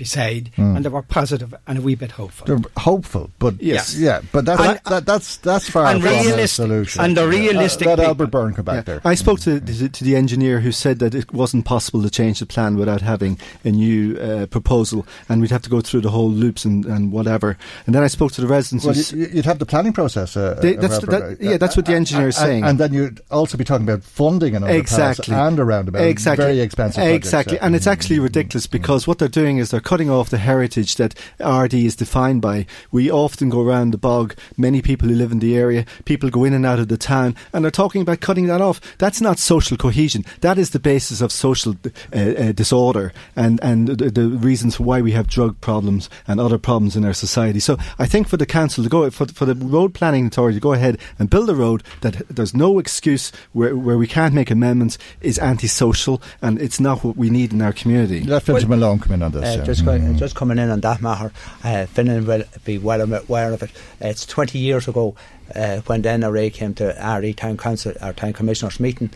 [0.03, 0.75] beside, mm.
[0.75, 2.47] and they were positive and a wee bit hopeful.
[2.47, 6.49] They're hopeful, but yes, yeah, but that's and, that, that's that's far and from a
[6.49, 7.01] solution.
[7.03, 7.87] And the realistic.
[7.87, 8.99] Uh, let Albert Byrne come back yeah.
[8.99, 9.01] there.
[9.05, 12.47] I spoke to to the engineer who said that it wasn't possible to change the
[12.47, 16.31] plan without having a new uh, proposal, and we'd have to go through the whole
[16.31, 17.57] loops and, and whatever.
[17.87, 18.85] And then I spoke to the residents.
[18.85, 20.37] Well, you'd have the planning process.
[20.37, 22.65] Uh, they, that's that, yeah, that's what the engineer is saying.
[22.65, 26.03] And then you'd also be talking about funding and exactly and a roundabout.
[26.03, 27.05] Exactly, very expensive.
[27.05, 30.39] Exactly, projects, and it's actually ridiculous because what they're doing is they're cutting off the
[30.39, 32.67] heritage heritage that Ardee is defined by.
[32.91, 36.45] We often go around the bog, many people who live in the area, people go
[36.45, 38.81] in and out of the town, and they're talking about cutting that off.
[38.99, 40.25] That's not social cohesion.
[40.41, 45.01] That is the basis of social uh, uh, disorder and, and the, the, reasons why
[45.01, 47.61] we have drug problems and other problems in our society.
[47.61, 50.61] So I think for the council to go, for, for the road planning authority to
[50.61, 54.51] go ahead and build a road that there's no excuse where, where we can't make
[54.51, 58.23] amendments is antisocial and it's not what we need in our community.
[58.23, 59.59] Let Fintan well, Malone come in on this.
[59.59, 60.19] Uh, just, mm.
[60.19, 61.33] just coming in on that matter.
[61.65, 63.71] Uh, Finnan will be well aware of it.
[64.01, 65.15] It's 20 years ago
[65.55, 69.11] uh, when the NRA came to Ardee Town Council, our Town Commissioners meeting,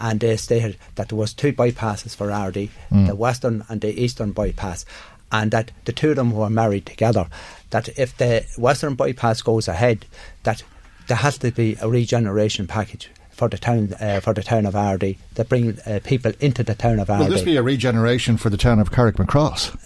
[0.00, 3.06] and they stated that there was two bypasses for Ardee, mm.
[3.06, 4.84] the western and the eastern bypass,
[5.30, 7.28] and that the two of them were married together.
[7.70, 10.06] That if the western bypass goes ahead,
[10.44, 10.62] that
[11.08, 14.74] there has to be a regeneration package for the town uh, for the town of
[14.74, 17.24] Ardee that bring uh, people into the town of Ardee.
[17.24, 19.76] Will this be a regeneration for the town of Carrickmacross?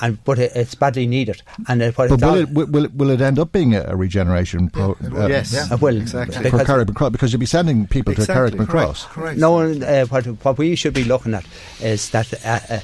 [0.00, 1.42] And but it, it's badly needed.
[1.66, 4.70] And uh, but will it, will, it, will it end up being a, a regeneration?
[4.70, 5.72] Pro, uh, yes, yeah.
[5.72, 8.58] it will exactly for Carrickmacross because you'll be sending people exactly.
[8.58, 9.36] to Carrickmacross.
[9.36, 11.44] No, uh, what what we should be looking at
[11.80, 12.32] is that.
[12.44, 12.80] Uh, uh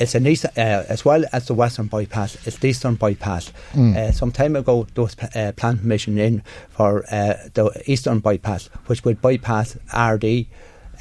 [0.00, 2.34] it's an east, uh, as well as the western bypass.
[2.46, 3.52] It's the eastern bypass.
[3.74, 3.94] Mm.
[3.94, 8.68] Uh, some time ago, there was uh, plan permission in for uh, the eastern bypass,
[8.86, 10.46] which would bypass Ardee,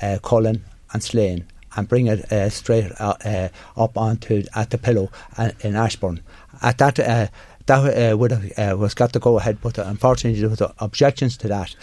[0.02, 1.46] uh, Cullen, and Slane
[1.76, 6.22] and bring it uh, straight uh, uh, up onto at the Pillo uh, in Ashbourne.
[6.62, 7.28] At that, uh,
[7.66, 11.48] that uh, would have, was got to go ahead, but unfortunately there were objections to
[11.48, 11.76] that,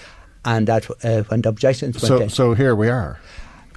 [0.45, 0.85] and that
[1.29, 3.19] when the objections so, in, so here we are.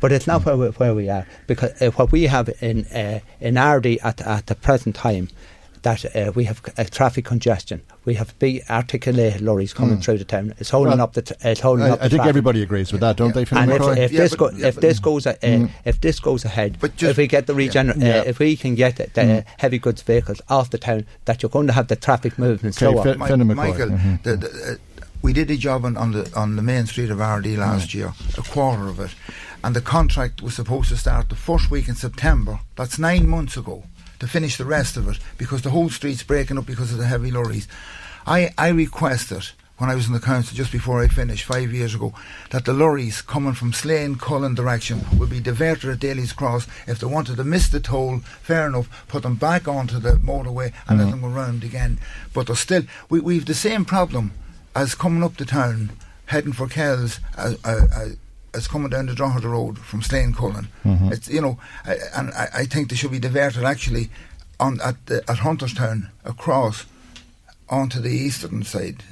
[0.01, 2.86] But it's not where we, where we are because what we have in
[3.41, 5.28] in Ardee at at the present time
[5.84, 7.82] that uh, we have uh, traffic congestion.
[8.05, 10.03] We have big articulated lorries coming mm.
[10.03, 10.53] through the town.
[10.57, 11.21] It's holding well, up the.
[11.21, 11.99] T- it's holding I, up.
[11.99, 12.30] I think traffic.
[12.30, 13.43] everybody agrees with that, don't yeah.
[13.43, 13.55] they?
[13.57, 15.69] And if, if yeah, this go, yeah, if this goes uh, mm.
[15.86, 19.09] if this goes ahead, if we get the regener- uh, if we can get the,
[19.13, 19.45] the mm.
[19.57, 22.91] heavy goods vehicles off the town, that you're going to have the traffic movement okay,
[22.91, 23.07] slower.
[23.07, 24.15] F- Michael, mm-hmm.
[24.23, 27.19] the, the, uh, we did a job on, on, the on the main street of
[27.19, 29.11] Ardee last year, a quarter of it,
[29.63, 32.61] and the contract was supposed to start the first week in September.
[32.75, 33.84] That's nine months ago
[34.20, 37.05] to finish the rest of it because the whole street's breaking up because of the
[37.05, 37.67] heavy lorries.
[38.26, 39.49] I, I requested
[39.80, 42.13] when I was in the council just before I finished five years ago
[42.51, 46.67] that the lorries coming from Slane Cullen direction would be diverted at Daly's Cross.
[46.86, 50.74] If they wanted to miss the toll, fair enough, put them back onto the motorway
[50.88, 51.03] and mm.
[51.03, 51.97] let them go round again.
[52.34, 54.34] But there's still, we, we've the same problem
[54.76, 55.91] as coming up the town,
[56.26, 57.22] heading for Kells.
[57.38, 58.05] Uh, uh, uh,
[58.54, 60.68] is coming down the Drogheda Road from Slane Cullen.
[60.86, 61.12] Mm-hmm.
[61.14, 64.10] It's you know, I, and I, I, think they should be diverted actually
[64.60, 66.86] on at the, at Hunterstown across
[67.70, 69.04] onto the eastern side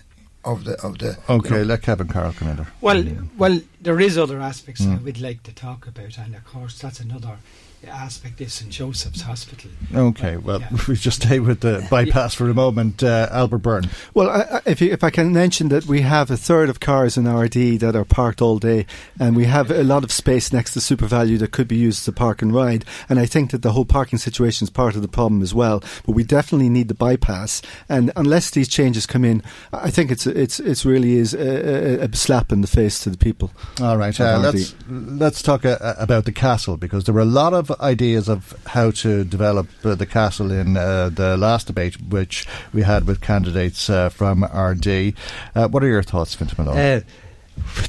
[0.44, 1.18] of the of the.
[1.30, 2.74] Okay, you know, let Kevin Carroll come in there.
[2.82, 3.04] Well,
[3.38, 5.02] well, there is other aspects mm.
[5.04, 7.38] we'd like to talk about, and of course that's another
[7.86, 9.70] aspect is St Joseph's Hospital.
[9.94, 10.70] Okay, well, yeah.
[10.88, 13.04] we just stay with the bypass for a moment.
[13.04, 13.90] Uh, Albert Byrne.
[14.14, 17.18] Well, I, if, you, if I can mention that we have a third of cars
[17.18, 18.86] in Ardee that are parked all day,
[19.20, 22.12] and we have a lot of space next to SuperValu that could be used to
[22.12, 22.86] park and ride.
[23.10, 25.84] And I think that the whole parking situation is part of the problem as well.
[26.06, 30.26] But we definitely need the bypass, and unless these changes come in, I think it's
[30.26, 33.52] it's it's really is a, a, a slap in the face to the people.
[33.82, 37.54] All right, uh, let's let's talk uh, about the castle because there were a lot
[37.54, 42.48] of ideas of how to develop uh, the castle in uh, the last debate, which
[42.74, 45.16] we had with candidates uh, from Ardee.
[45.56, 46.78] Uh, what are your thoughts, Fintan Malone?
[46.78, 47.02] Uh,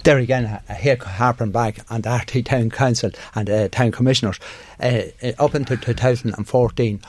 [0.02, 4.38] there again, I hear harping back on the Ardee Town Council and uh, Town Commissioners.
[4.80, 7.00] up until 2014,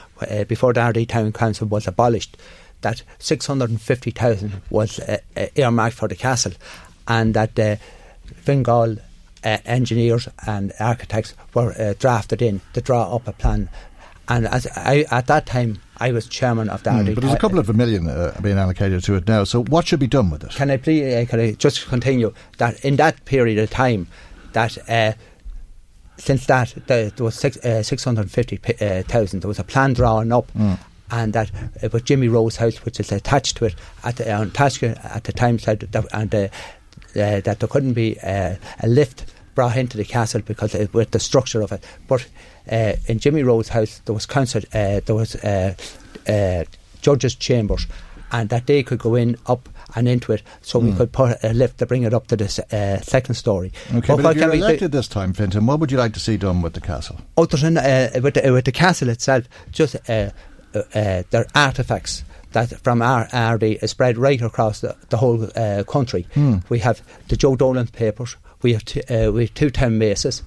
[0.48, 2.36] before the Ardee Town Council was abolished,
[2.82, 5.00] that 650,000 was
[5.56, 6.54] earmarked for the castle,
[7.08, 7.76] and that uh,
[8.36, 8.98] Fingal
[9.44, 13.70] uh, engineers and architects were uh, drafted in to draw up a plan.
[14.28, 17.40] And as I, at that time, I was chairman of the mm, But there's a
[17.40, 19.44] couple of a million uh, being allocated to it now.
[19.44, 20.52] So what should be done with it?
[20.52, 21.14] Can I please?
[21.14, 24.08] Uh, can I just continue that in that period of time,
[24.54, 25.14] that uh,
[26.18, 30.78] since that there was six, uh, 650,000, there was a plan drawn up, mm.
[31.12, 31.52] and that
[31.84, 35.24] uh, with Jimmy Rowe's house, which is attached to it, at the, An Taisce at
[35.24, 36.48] the time said that, and uh, uh,
[37.14, 41.20] that there couldn't be uh, a lift brought into the castle because it, with the
[41.20, 41.84] structure of it.
[42.08, 42.28] But
[42.72, 45.74] uh, in Jimmy Rowe's house, there was council, uh, there was uh,
[46.28, 46.64] uh,
[47.02, 47.88] judges' chambers,
[48.32, 50.98] and that they could go in up and into it, so we Mm.
[50.98, 53.72] could put a lift to bring it up to the uh, second story.
[53.92, 56.38] Okay, but, what if you're elected this time, Finton, what would you like to see
[56.38, 57.18] done with the castle?
[57.36, 60.30] Oh, there's an, uh, with, the, with the castle itself, just uh,
[60.76, 62.22] uh, uh, there artefacts
[62.52, 66.28] that from our Ardee is spread right across the, the whole uh, country.
[66.34, 66.58] Hmm.
[66.70, 68.36] We have the Joe Dolan papers.
[68.62, 70.44] We have t- uh, we have two town maces.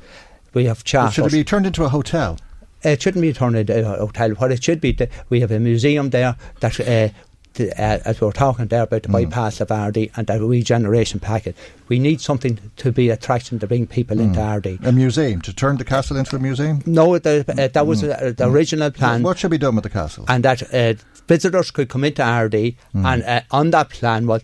[0.55, 1.14] We have Or charters.
[1.14, 2.38] should it be turned into a hotel?
[2.82, 4.30] It shouldn't be turned into a hotel.
[4.30, 4.96] What it should be,
[5.30, 7.09] we have a museum there that, uh,
[7.55, 9.12] the, uh, as we were talking there about the Hmm.
[9.24, 11.57] bypass of Ardee and the regeneration packet.
[11.88, 14.78] We need something to be attraction to bring people into Ardee.
[14.86, 16.82] A museum to turn the castle into a museum.
[16.86, 19.22] No, the, uh, that was uh, the original plan.
[19.22, 20.24] What should be done with the castle?
[20.28, 20.94] and that uh,
[21.28, 23.05] visitors could come into Ardee, Mm.
[23.12, 24.42] and uh, on that plan was,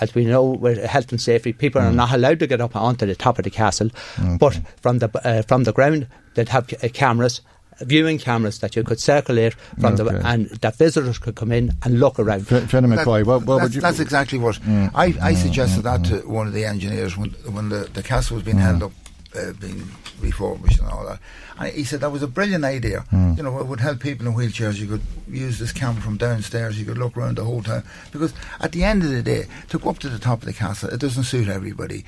[0.00, 3.04] as we know, with health and safety, people are not allowed to get up onto
[3.06, 3.90] the top of the castle,
[4.38, 7.40] but from the uh, from the ground they'd have uh, cameras.
[7.82, 10.04] Viewing cameras that you could circulate from Okay.
[10.04, 12.40] the and that visitors could come in and look around.
[12.50, 13.80] F- Fiona That- McCoy, what, what that's, would you?
[13.80, 16.20] that's exactly what Mm, I, I mm, suggested mm, that mm.
[16.22, 18.60] to one of the engineers when when the, the castle was being Mm.
[18.60, 18.92] held up,
[19.34, 19.82] uh, being
[20.20, 21.18] refurbished and all that.
[21.58, 23.04] And he said that was a brilliant idea.
[23.12, 23.36] Mm.
[23.38, 24.76] You know, it would help people in wheelchairs.
[24.78, 26.78] You could use this camera from downstairs.
[26.78, 29.78] You could look around the whole town because at the end of the day, to
[29.78, 32.04] go up to the top of the castle, it doesn't suit everybody.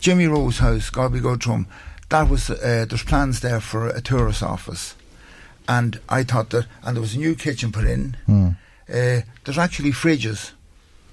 [0.00, 1.66] Jimmy Rowe's house, God be good to him.
[2.08, 4.94] That was uh, there's plans there for a tourist office,
[5.68, 8.16] and I thought that, and there was a new kitchen put in.
[8.28, 8.56] Mm.
[8.88, 10.52] Uh, there's actually fridges,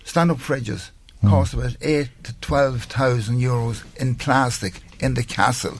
[0.04, 0.90] stand-up fridges,
[1.22, 1.30] Hmm.
[1.30, 5.80] cost about eight to twelve thousand euros in plastic in the castle.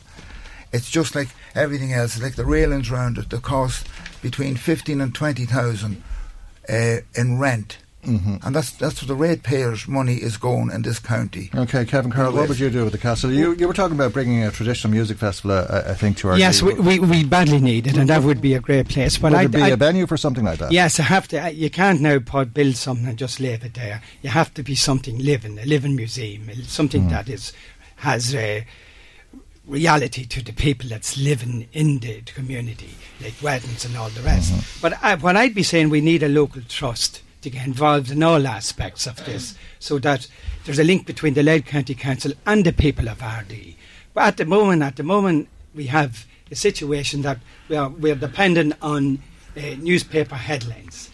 [0.74, 3.30] It's just like everything else, like the railings round it.
[3.30, 3.88] They cost
[4.22, 6.04] between fifteen and twenty thousand
[6.68, 8.46] uh, in rent, Mhm.
[8.46, 11.50] and that's that's where the ratepayers' money is going in this county.
[11.54, 13.30] Okay, Kevin Carroll, what would you do with the castle?
[13.32, 16.38] You, you were talking about bringing a traditional music festival, uh, I think, to our
[16.38, 19.18] Yes, we, we, we badly need it, and that would be a great place.
[19.18, 20.72] But Would I, there be I, a venue for something like that?
[20.72, 21.54] Yes, I have to.
[21.54, 24.02] You can't now build something and just leave it there.
[24.22, 27.10] You have to be something living, a living museum, something Mm.
[27.10, 27.52] that is
[27.98, 28.66] has a
[29.68, 34.52] reality to the people that's living in the, community, like weddings and all the rest.
[34.54, 34.80] Mm-hmm.
[34.82, 38.24] But I, what I'd be saying, we need a local trust to get involved in
[38.24, 40.28] all aspects of this, so that
[40.66, 43.76] there's a link between the Louth County Council and the people of Ardee.
[44.14, 48.12] But at the moment, at the moment, we have a situation that we are we
[48.12, 49.20] are dependent on
[49.56, 51.10] uh, newspaper headlines,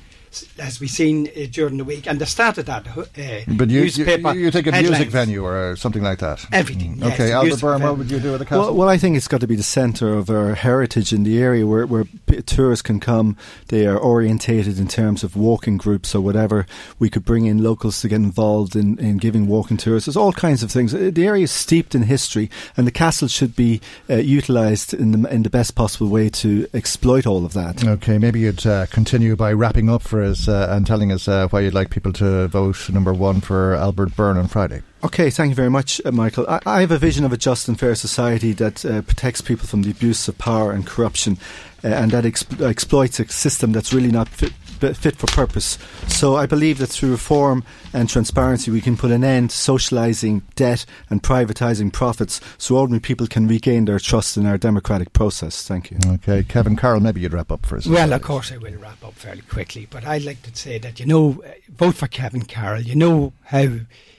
[0.60, 2.08] as we've seen uh, during the week.
[2.08, 3.04] And the start of that uh,
[3.48, 6.46] But you, you, newspaper you think a music venue or uh, something like that?
[6.52, 8.66] Everything, yes, Okay, a Albert music Byrne, what would you do with the castle?
[8.66, 11.42] Well, well, I think it's got to be the centre of our heritage in the
[11.42, 13.38] area where, where p- tourists can come.
[13.68, 16.66] They are orientated in terms of walking groups or whatever.
[17.00, 20.06] We could bring in locals to get involved in, in giving walking tours.
[20.06, 20.94] There's all kinds of things.
[20.94, 25.12] Uh, The area is steeped in history, and the castle should be uh, utilised in
[25.12, 27.86] the, in the best possible way to exploit all of that.
[27.86, 31.48] Okay, maybe you'd uh, continue by wrapping up for us uh, and telling us uh,
[31.50, 34.82] why you'd like people to vote number one for Albert Byrne on Friday.
[35.04, 36.46] Okay, thank you very much, uh, Michael.
[36.50, 39.68] I, I have a vision of a just and fair society that uh, protects people
[39.68, 41.38] from the abuse of power and corruption,
[41.84, 45.78] uh, and that exp- exploits a system that's really not fit, fit for purpose.
[46.08, 47.64] So I believe that through reform
[47.94, 53.00] and transparency, we can put an end to socialising debt and privatising profits, so ordinary
[53.00, 55.68] people can regain their trust in our democratic process.
[55.68, 55.98] Thank you.
[56.06, 57.88] Okay, Kevin Carroll, maybe you'd wrap up for us.
[57.88, 61.00] Well, of course, I will wrap up fairly quickly, but I'd like to say that,
[61.00, 62.82] you know, uh, vote for Kevin Carroll.
[62.82, 63.68] You know how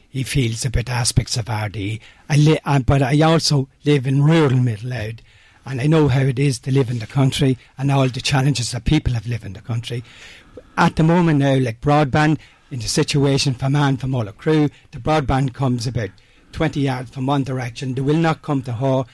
[0.09, 2.01] he feels about aspects of Ardee.
[2.29, 5.17] I li- uh, but I also live in rural Mid Louth,
[5.67, 8.73] and I know how it is to live in the country and all the challenges
[8.73, 10.03] that people have lived in the country.
[10.79, 12.39] At the moment now, like broadband,
[12.71, 16.11] in the situation for man from all crew, the broadband comes about
[16.53, 17.95] 20 yards from one direction.
[17.95, 19.05] They will not come to her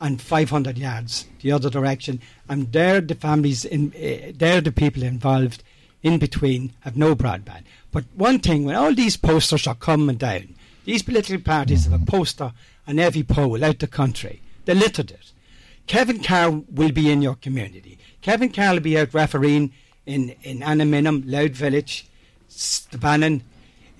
[0.00, 2.20] and 500 yards the other direction.
[2.48, 5.62] And they're the families, in, uh, they're the people involved
[6.02, 7.62] in between have no broadband.
[7.92, 12.04] But one thing, when all these posters are coming down, these political parties have a
[12.04, 12.52] poster
[12.88, 14.42] on every pole out the country.
[14.64, 15.32] They littered it.
[15.86, 17.98] Kevin Carr will be in your community.
[18.22, 19.72] Kevin Carr will be out refereeing
[20.06, 22.06] in, in Anaminum, Louth Village,
[22.48, 23.40] Stabannon,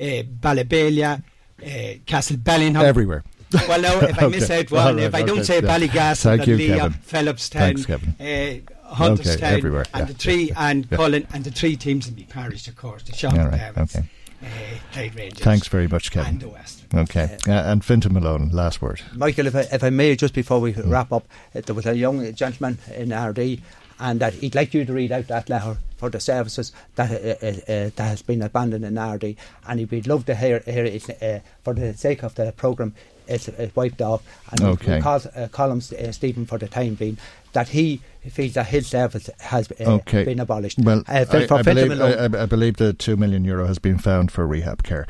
[0.00, 0.02] uh,
[0.40, 1.22] Ballybelia,
[1.64, 2.84] uh, Castle Bellingham.
[2.84, 3.24] Everywhere.
[3.68, 5.78] Well, no, if I miss out one, All right, if I don't okay, say yeah.
[5.78, 6.92] Ballygas, Thank you, Leah, Kevin.
[7.06, 8.08] Phillipstown, Thanks, Kevin.
[8.18, 10.96] uh, Hunterstown, Okay, everywhere, and yeah, the three, yeah, and yeah.
[10.96, 13.96] Cullen, and the three teams in the parish, of course, the Sean All right, Parents,
[13.96, 14.06] okay.
[14.42, 14.46] uh,
[14.92, 15.38] Clyde Rangers.
[15.44, 16.32] Thanks very much, Kevin.
[16.32, 16.84] And the West.
[16.94, 19.00] Okay, uh, and Fintan Malone, last word.
[19.14, 21.96] Michael, if I, if I may, just before we wrap up, uh, there was a
[21.96, 23.60] young gentleman in Ardee,
[23.98, 27.46] and that he'd like you to read out that letter for the services that uh,
[27.46, 29.36] uh, uh that has been abandoned in Ardee,
[29.66, 32.94] and he'd love to hear, hear it uh, for the sake of the programme.
[33.28, 34.94] It's, it's wiped off, and okay.
[34.94, 37.18] we'll call, uh, call him Stephen for the time being.
[37.52, 38.00] That he
[38.30, 40.24] feels that his service has uh, okay.
[40.24, 40.78] been abolished.
[40.78, 44.30] Well, uh, I, I, believe, I, I, believe the two million euro has been found
[44.30, 45.06] for rehab care.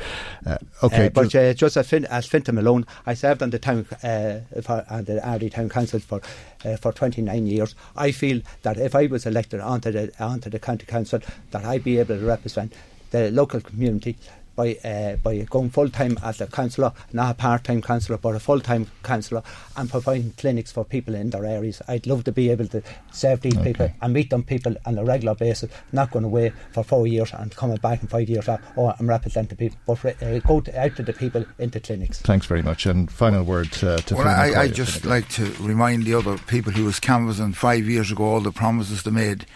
[0.47, 3.59] Uh, okay, but just, uh, just as, fin- as Fintan Malone, I served on the
[3.59, 6.23] town uh, for on the Ardee Town Council for
[6.65, 7.75] uh, for 29 years.
[7.97, 11.85] I feel that if I was elected onto the onto the county council, that I'd
[11.85, 12.73] be able to represent
[13.11, 14.17] the local community
[14.55, 18.35] by uh, by going full time as a councillor, not a part time councillor, but
[18.35, 19.43] a full time councillor,
[19.77, 21.83] and providing clinics for people in their areas.
[21.89, 23.73] I'd love to be able to serve these okay.
[23.73, 27.33] people and meet them people on a regular basis, not going away for four years
[27.33, 28.49] and coming back in five years.
[28.49, 32.21] Or oh, I'm representing people, but uh, go to, out to the people into clinics.
[32.21, 32.87] Thanks very much.
[32.87, 34.15] And final word uh, to.
[34.15, 38.11] Well, I, I just like to remind the other people who was canvassing five years
[38.11, 39.47] ago all the promises they made.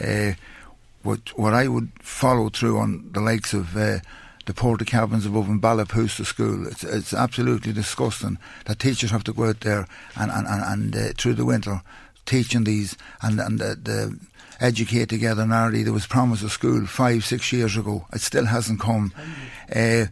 [0.00, 0.32] Uh,
[1.02, 3.76] what what I would follow through on the likes of
[4.46, 6.66] the porta cabins above in Ballapoosta School.
[6.66, 9.86] It's it's absolutely disgusting that teachers have to go out there
[10.16, 11.82] and and and, and uh, through the winter
[12.24, 14.18] teaching these and and the, the
[14.60, 15.84] educate together in Ardee.
[15.84, 18.06] There was promise of school five six years ago.
[18.12, 19.12] It still hasn't come.
[19.74, 20.06] Uh,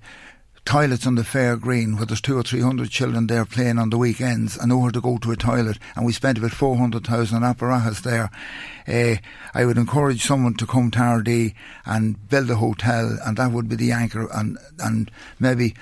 [0.64, 3.90] toilets on the fair green where there's two or three hundred children there playing on
[3.90, 7.44] the weekends and nowhere to go to a toilet and we spent about 400,000 on
[7.44, 8.30] apparatus there.
[8.88, 9.16] Uh,
[9.54, 11.54] I would encourage someone to come to Ardee
[11.84, 15.74] and build a hotel and that would be the anchor and, and maybe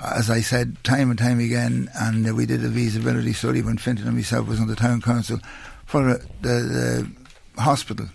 [0.00, 4.06] as I said time and time again, and we did a feasibility study when Fintan
[4.06, 5.38] and myself was on the town council
[5.86, 7.08] for uh, the,
[7.54, 8.06] the, hospital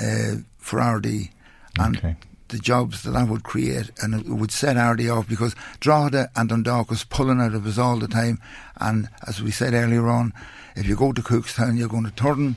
[0.00, 1.30] uh, for Ardee.
[1.78, 2.16] And okay
[2.52, 6.48] the jobs that that would create and it would set Ardee off because Drogheda and
[6.48, 8.40] Dundalk was pulling out of us all the time.
[8.80, 10.32] And as we said earlier on
[10.76, 12.56] if you go to Cookstown you're going to Turton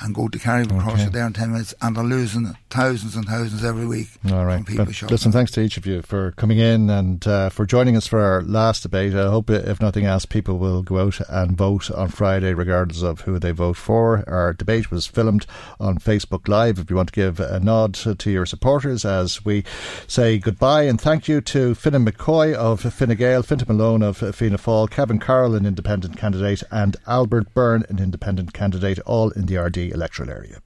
[0.00, 0.76] and go to carry okay.
[0.76, 4.44] across it there in 10 minutes and they're losing thousands and thousands every week all
[4.44, 4.68] right.
[5.10, 8.20] listen thanks to each of you for coming in and uh, for joining us for
[8.20, 9.14] our last debate.
[9.14, 13.22] I hope if nothing else people will go out and vote on Friday regardless of
[13.22, 14.24] who they vote for.
[14.26, 15.46] Our debate was filmed
[15.78, 16.78] on Facebook Live.
[16.78, 19.64] If you want to give a nod to your supporters as we
[20.06, 24.58] say goodbye and thank you to Finan McCoy of Fine Gael Fintan Malone of Fianna
[24.58, 29.54] Fáil Kevin Carroll an independent candidate and Albert Byrne an independent candidate all in the
[29.56, 30.60] Ardee electoral area.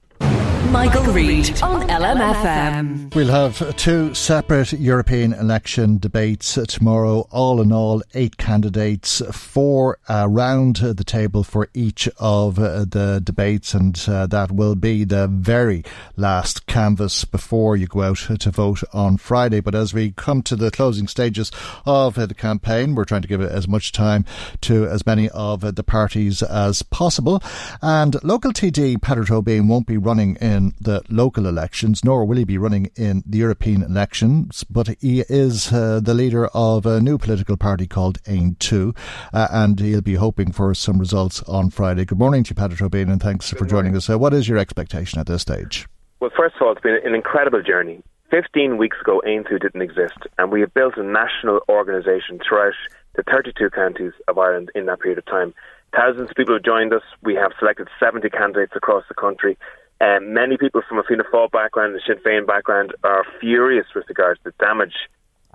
[0.71, 3.13] Michael, Reade on LMFM.
[3.13, 7.27] We'll have two separate European election debates tomorrow.
[7.31, 14.03] All in all, eight candidates, four around the table for each of the debates, and
[14.07, 15.83] uh, that will be the very
[16.15, 19.59] last canvass before you go out to vote on Friday.
[19.59, 21.51] But as we come to the closing stages
[21.85, 24.25] of the campaign, we're trying to give as much time
[24.61, 27.41] to as many of the parties as possible.
[27.81, 32.37] And local TD Peadar Tóibín won't be running in in the local elections, nor will
[32.37, 36.99] he be running in the European elections, but he is uh, the leader of a
[36.99, 38.97] new political party called Aontú,
[39.33, 42.05] uh, and he'll be hoping for some results on Friday.
[42.05, 43.97] Good morning to you, Peadar Tóibín, and thanks Good for joining morning.
[43.97, 44.09] us.
[44.09, 45.87] Uh, what is your expectation at this stage?
[46.19, 48.01] Well, first of all, it's been an incredible journey.
[48.31, 52.73] 15 weeks ago, Aontú didn't exist, and we have built a national organisation throughout
[53.15, 55.53] the 32 counties of Ireland in that period of time.
[55.95, 57.03] Thousands of people have joined us.
[57.23, 59.57] We have selected 70 candidates across the country.
[60.01, 64.05] Um, many people from a Fianna Fáil background and Sinn Féin background are furious with
[64.09, 64.95] regards to the damage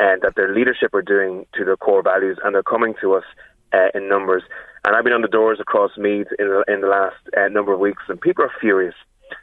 [0.00, 3.24] uh, that their leadership are doing to their core values, and they're coming to us
[3.74, 4.42] uh, in numbers.
[4.84, 7.74] And I've been on the doors across Meath in the, in the last uh, number
[7.74, 8.94] of weeks, and people are furious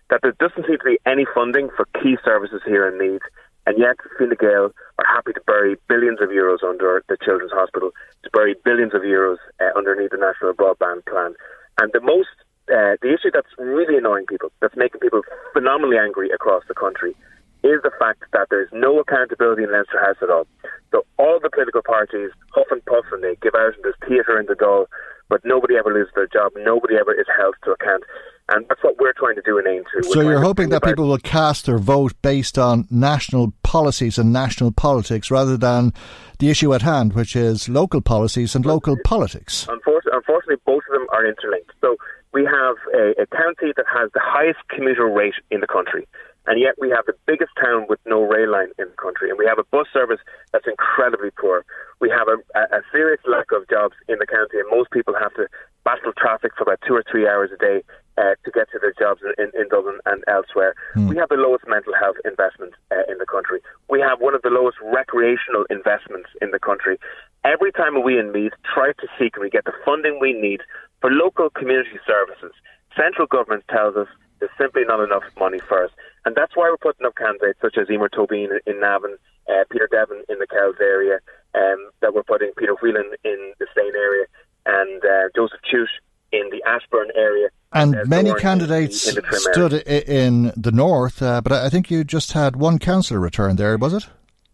[0.09, 3.21] that there doesn't seem to be any funding for key services here in Meath,
[3.67, 7.91] and yet Fine Gael are happy to bury billions of euros under the Children's Hospital,
[8.23, 11.35] to bury billions of euros uh, underneath the National Broadband Plan.
[11.79, 12.33] And the most
[12.69, 15.21] uh, the issue that's really annoying people, that's making people
[15.53, 17.15] phenomenally angry across the country,
[17.63, 20.47] is the fact that there's no accountability in Leinster House at all.
[20.91, 24.39] So all the political parties huff and puff and they give out and there's theatre
[24.39, 24.85] in the Dáil,
[25.29, 26.53] but nobody ever loses their job.
[26.57, 28.03] Nobody ever is held to account.
[28.49, 30.03] And that's what we're trying to do in AIM too.
[30.03, 34.71] So you're hoping that people will cast their vote based on national policies and national
[34.71, 35.91] politics rather than
[36.39, 39.67] the issue at hand, which is local policies and local politics.
[39.69, 41.71] Unfortunately, unfortunately both of them are interlinked.
[41.81, 41.97] So
[42.33, 46.07] we have a, a county that has the highest commuter rate in the country
[46.47, 49.37] and yet we have the biggest town with no rail line in the country, and
[49.37, 50.19] we have a bus service
[50.53, 51.65] that's incredibly poor.
[51.99, 55.33] We have a, a, serious lack of jobs in the county, and most people have
[55.35, 55.47] to
[55.83, 57.83] battle traffic for about two or three hours a day
[58.17, 60.73] uh, to get to their jobs in, in, in Dublin and elsewhere.
[60.95, 61.09] Mm.
[61.09, 63.59] We have the lowest mental health investment uh, in the country.
[63.89, 66.97] We have one of the lowest recreational investments in the country.
[67.45, 70.61] Every time we in Meath try to seek and we get the funding we need
[71.01, 72.51] for local community services,
[72.95, 74.07] Central government tells us
[74.39, 75.91] there's simply not enough money for us.
[76.25, 79.87] And that's why we're putting up candidates such as Emer Tobin in Navan, uh, Peter
[79.91, 81.19] Devon in the Kells area,
[81.55, 84.25] um, that we're putting Peter Whelan in the Slane area,
[84.65, 85.89] and uh, Joseph Chute
[86.31, 87.49] in the Ashbourne area.
[87.81, 92.55] And many candidates in stood in the north, uh, but I think you just had
[92.55, 94.07] one councillor return there, was it?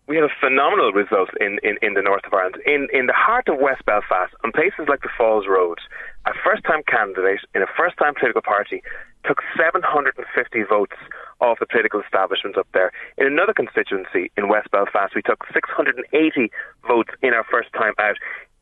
[0.07, 2.57] we had a phenomenal result in, in, in the north of Ireland.
[2.65, 5.79] In in the heart of West Belfast, on places like the Falls Road,
[6.25, 8.83] a first time candidate in a first time political party
[9.25, 10.19] took 750
[10.67, 10.99] votes
[11.39, 12.91] off the political establishment up there.
[13.17, 16.51] In another constituency in West Belfast, we took 680
[16.85, 18.17] votes in our first time out.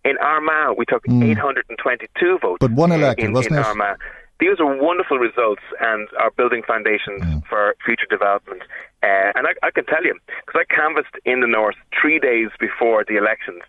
[0.06, 2.58] In Armagh, we took 822 votes.
[2.60, 3.66] But one elected, in, wasn't in it?
[3.66, 3.98] Armagh.
[4.42, 8.64] These are wonderful results and are building foundations for future development.
[9.04, 12.50] Uh, and I, I can tell you, because I canvassed in the north three days
[12.60, 13.62] before the elections,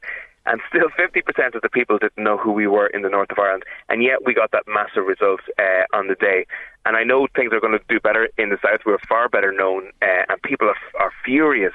[0.46, 3.38] and still 50% of the people didn't know who we were in the north of
[3.38, 6.46] Ireland, and yet we got that massive result uh, on the day.
[6.86, 8.80] And I know things are going to do better in the south.
[8.86, 11.74] We're far better known, uh, and people are, are furious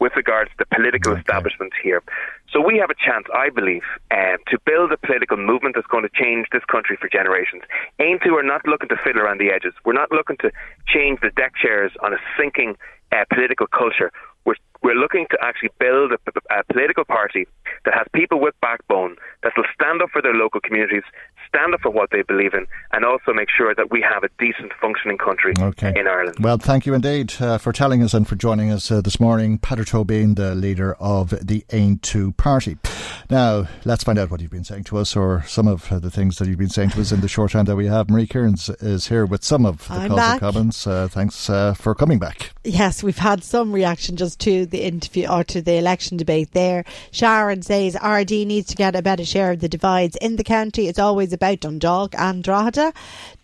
[0.00, 2.02] with regards to the political establishment here.
[2.52, 6.04] So we have a chance, I believe, um, to build a political movement that's going
[6.04, 7.62] to change this country for generations.
[8.00, 9.74] Aontú are not looking to fiddle around the edges.
[9.84, 10.50] We're not looking to
[10.86, 12.76] change the deck chairs on a sinking
[13.12, 14.12] uh, political culture.
[14.44, 16.18] We're, we're looking to actually build a,
[16.50, 17.46] a political party
[17.84, 21.02] that has people with backbone that will stand up for their local communities,
[21.48, 24.28] stand up for what they believe in, and also make sure that we have a
[24.38, 25.92] decent functioning country Okay.
[25.96, 26.36] in Ireland.
[26.40, 29.58] Well, thank you indeed uh, for telling us and for joining us uh, this morning.
[29.58, 32.76] Peadar Tóibín, the leader of the Aontú party.
[33.30, 36.10] Now, let's find out what you've been saying to us or some of uh, the
[36.10, 38.08] things that you've been saying to us in the short time that we have.
[38.10, 40.32] Marie Kearns is here with some of the I'm calls back.
[40.32, 40.86] and comments.
[40.86, 42.52] Uh, thanks uh, for coming back.
[42.64, 46.84] Yes, we've had some reaction just to the interview or to the election debate there.
[47.10, 50.88] Sharon says Ardee needs to get a better share of the divides in the county.
[50.88, 52.92] It's always about Dundalk and Drogheda.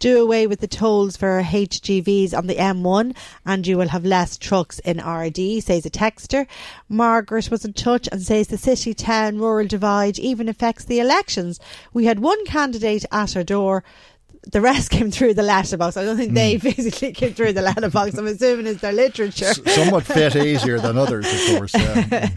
[0.00, 3.14] Do away with the tolls for HGVs on the M1
[3.46, 6.48] and you will have less trucks in Ardee, says a texter.
[6.88, 11.60] Margaret was in touch and says the city town rural divide even affects the elections.
[11.92, 13.84] We had one candidate at her door
[14.50, 15.96] the rest came through the letterbox.
[15.96, 16.34] I don't think hmm.
[16.34, 18.16] they physically came through the letterbox.
[18.16, 19.54] I'm assuming it's their literature.
[19.54, 21.74] Somewhat fit easier than others, of course.
[21.74, 22.28] Yeah.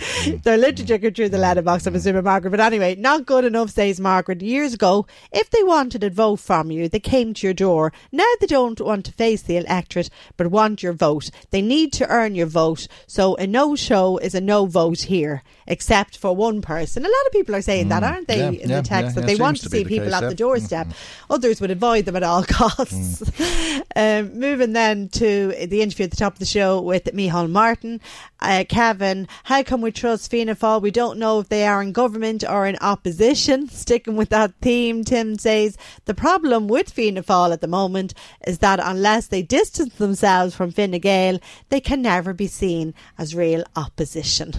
[0.43, 1.85] their literature came through the letterbox.
[1.85, 1.97] I'm hmm.
[1.97, 2.51] assuming Margaret.
[2.51, 4.41] But anyway, not good enough, says Margaret.
[4.41, 7.93] Years ago, if they wanted a vote from you, they came to your door.
[8.11, 11.29] Now they don't want to face the electorate, but want your vote.
[11.49, 12.87] They need to earn your vote.
[13.07, 17.03] So a no show is a no vote here, except for one person.
[17.03, 19.21] A lot of people are saying that, aren't they, Yeah, in yeah, the text, yeah,
[19.21, 20.87] that they want to see people case, at the doorstep.
[21.29, 23.21] Others would avoid them at all costs.
[23.95, 27.99] um, moving then to the interview at the top of the show with Micheál Martin.
[28.39, 30.81] Uh, Kevin, how can we trust Fianna Fáil?
[30.81, 33.67] We don't know if they are in government or in opposition.
[33.69, 38.13] Sticking with that theme, Tim says the problem with Fianna Fáil at the moment
[38.45, 41.39] is that unless they distance themselves from Fine Gael,
[41.69, 44.53] they can never be seen as real opposition.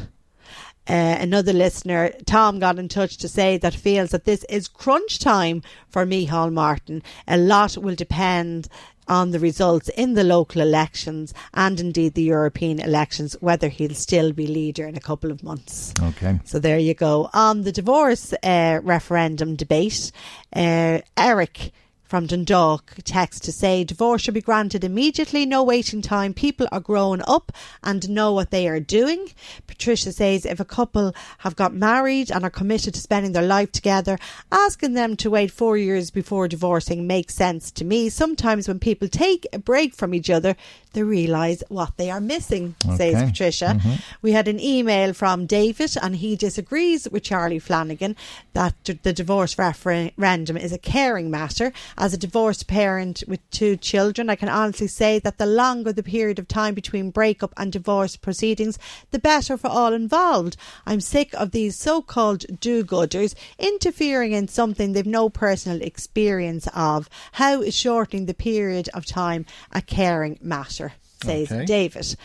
[0.89, 5.19] Uh, another listener, Tom, got in touch to say that feels that this is crunch
[5.19, 7.03] time for Micheál Martin.
[7.27, 8.69] A lot will depend
[9.09, 14.33] on the results in the local elections and indeed the European elections, whether he'll still
[14.33, 15.93] be leader in a couple of months.
[16.01, 16.39] Okay.
[16.45, 17.31] So there you go.
[17.33, 20.13] On the divorce uh, referendum debate,
[20.55, 21.73] uh, Eric
[22.09, 26.33] from Dundalk text to say divorce should be granted immediately, no waiting time.
[26.33, 27.53] People are growing up
[27.85, 29.29] and know what they are doing.
[29.67, 33.71] Patricia says if a couple have got married and are committed to spending their life
[33.73, 34.19] together,
[34.51, 38.09] asking them to wait four years before divorcing makes sense to me.
[38.09, 40.57] Sometimes when people take a break from each other,
[40.99, 43.27] they realise what they are missing, says Okay.
[43.27, 43.67] Patricia.
[43.67, 43.93] Mm-hmm.
[44.21, 48.17] We had an email from David, and he disagrees with Charlie Flanagan
[48.55, 51.73] that the divorce referendum is a caring matter.
[51.97, 56.03] As a divorced parent with two children, I can honestly say that the longer the
[56.03, 58.77] period of time between breakup and divorce proceedings,
[59.13, 60.57] the better for all involved.
[60.85, 66.67] I'm sick of these so called do gooders interfering in something they've no personal experience
[66.75, 67.09] of.
[67.33, 70.88] How is shortening the period of time a caring matter?
[71.23, 71.65] Says Okay.
[71.65, 72.17] David.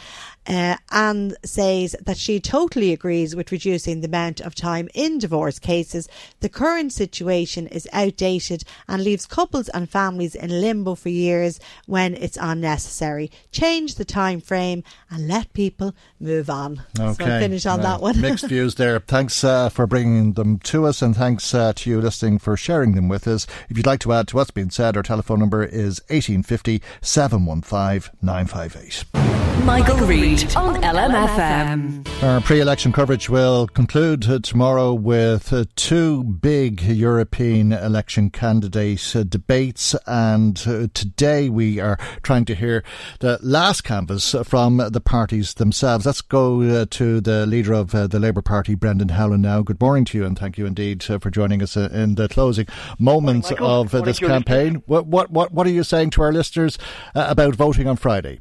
[0.48, 5.60] Uh, Anne says that she totally agrees with reducing the amount of time in divorce
[5.60, 6.07] cases.
[6.41, 12.15] The current situation is outdated and leaves couples and families in limbo for years when
[12.15, 13.32] it's unnecessary.
[13.52, 16.82] Change the time frame and let people move on.
[16.99, 17.14] Okay.
[17.26, 18.20] So I'll finish on Uh, that one.
[18.20, 18.99] mixed views there.
[18.99, 22.95] Thanks uh, for bringing them to us, and thanks uh, to you listening for sharing
[22.95, 23.48] them with us.
[23.70, 28.11] If you'd like to add to what's been said, our telephone number is 1850 715
[28.22, 29.06] 958.
[29.14, 29.65] debate.
[29.65, 29.98] Michael,
[30.34, 32.23] Reade on LMFM.
[32.23, 39.15] Our pre election coverage will conclude uh, tomorrow with uh, two big European election candidate
[39.15, 39.95] uh, debates.
[40.07, 42.84] And uh, today we are trying to hear
[43.19, 46.07] the last canvass from the parties themselves.
[46.07, 49.61] Let's go uh, to the leader of uh, the Labour Party, Brendan Howlin, now.
[49.61, 52.65] Good morning to you, and thank you indeed for joining us in the closing
[52.97, 54.81] moments morning, of this campaign.
[54.88, 56.80] What, what, what, what are you saying to our listeners
[57.14, 58.39] about voting on Friday?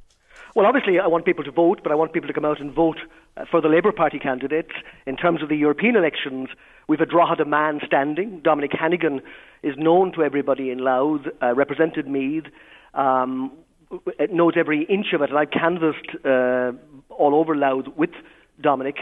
[0.54, 2.74] Well, obviously, I want people to vote, but I want people to come out and
[2.74, 2.98] vote
[3.38, 4.72] uh, for the Labour Party candidates.
[5.06, 6.48] In terms of the European elections,
[6.88, 8.40] we've a Drogheda man standing.
[8.44, 9.22] Dominic Hannigan
[9.62, 12.44] is known to everybody in Louth, uh, represented Meath,
[12.92, 13.50] um,
[14.30, 16.72] knows every inch of it, and I've canvassed uh,
[17.08, 18.10] all over Louth with
[18.60, 18.96] Dominic.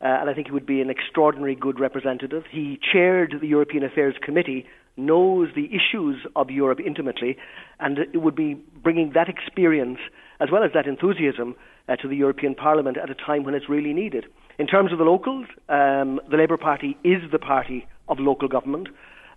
[0.00, 2.42] Uh, and I think he would be an extraordinary good representative.
[2.50, 4.66] He chaired the European Affairs Committee,
[4.96, 7.36] knows the issues of Europe intimately,
[7.78, 10.00] and it would be bringing that experience
[10.40, 11.54] as well as that enthusiasm
[11.88, 14.26] uh, to the European Parliament at a time when it's really needed.
[14.58, 18.88] In terms of the locals, um, the Labour Party is the party of local government.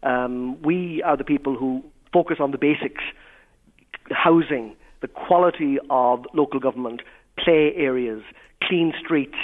[0.04, 3.04] Um, we are the people who focus on the basics
[4.12, 7.02] housing, the quality of local government,
[7.38, 8.22] play areas,
[8.64, 9.38] clean streets,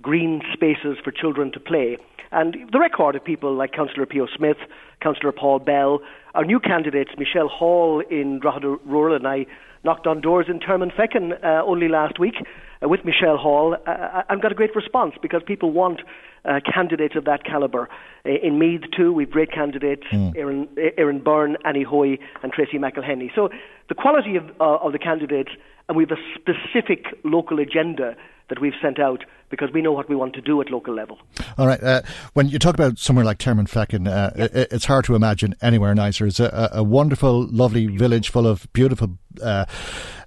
[0.00, 1.96] green spaces for children to play.
[2.30, 4.56] And the record of people like Councillor Pio Smith,
[5.02, 6.00] Councillor Paul Bell,
[6.34, 9.46] our new candidates, Michelle Hall in Drogheda Rural, and I
[9.84, 12.34] knocked on doors in Termonfeckin uh, only last week
[12.82, 16.00] uh, with Michelle Hall uh, and got a great response because people want
[16.44, 17.88] uh, candidates of that calibre.
[18.24, 20.36] Uh, in Meath, too, we've great candidates mm.
[20.36, 20.68] Aaron,
[20.98, 23.30] Aaron Byrne, Annie Hoy, and Tracy McElhenney.
[23.34, 23.48] So
[23.88, 25.50] the quality of, uh, of the candidates,
[25.88, 28.16] and we have a specific local agenda
[28.48, 31.18] that we've sent out because we know what we want to do at local level.
[31.58, 31.80] All right.
[31.80, 32.00] Uh,
[32.32, 36.26] when you talk about somewhere like Termonfeckin, uh, it, it's hard to imagine anywhere nicer.
[36.26, 39.64] It's a, a wonderful, lovely village full of beautiful uh,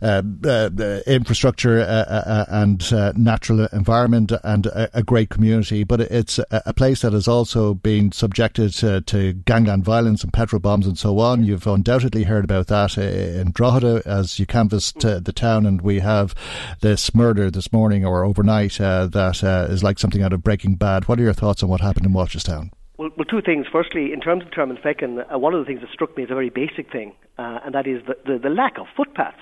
[0.02, 5.84] uh, uh infrastructure uh, and natural environment and a, a, great community.
[5.84, 10.34] But it's a, a, place that has also been subjected to, to, gangland violence and
[10.34, 11.43] petrol bombs and so on.
[11.43, 16.35] You've undoubtedly heard about that in Drogheda as you canvassed the town, and we have
[16.81, 18.80] this murder this morning or overnight
[19.15, 21.07] that uh, is like something out of Breaking Bad.
[21.07, 22.69] What are your thoughts on what happened in Walterstown?
[22.97, 23.65] Well, well, two things.
[23.71, 26.35] Firstly, in terms of Termonfeckin, uh, one of the things that struck me is a
[26.35, 29.41] very basic thing, uh, and that is the, the, the, lack of footpaths.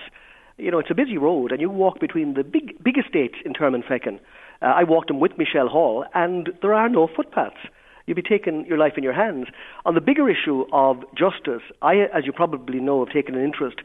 [0.56, 3.52] You know, it's a busy road, and you walk between the big, big estates in
[3.52, 4.20] Termonfeckin.
[4.62, 7.68] Uh, I walked them with Michelle Hall, and there are no footpaths.
[8.06, 9.46] You'd be taking your life in your hands.
[9.84, 13.78] On the bigger issue of justice, I, as you probably know, have taken an interest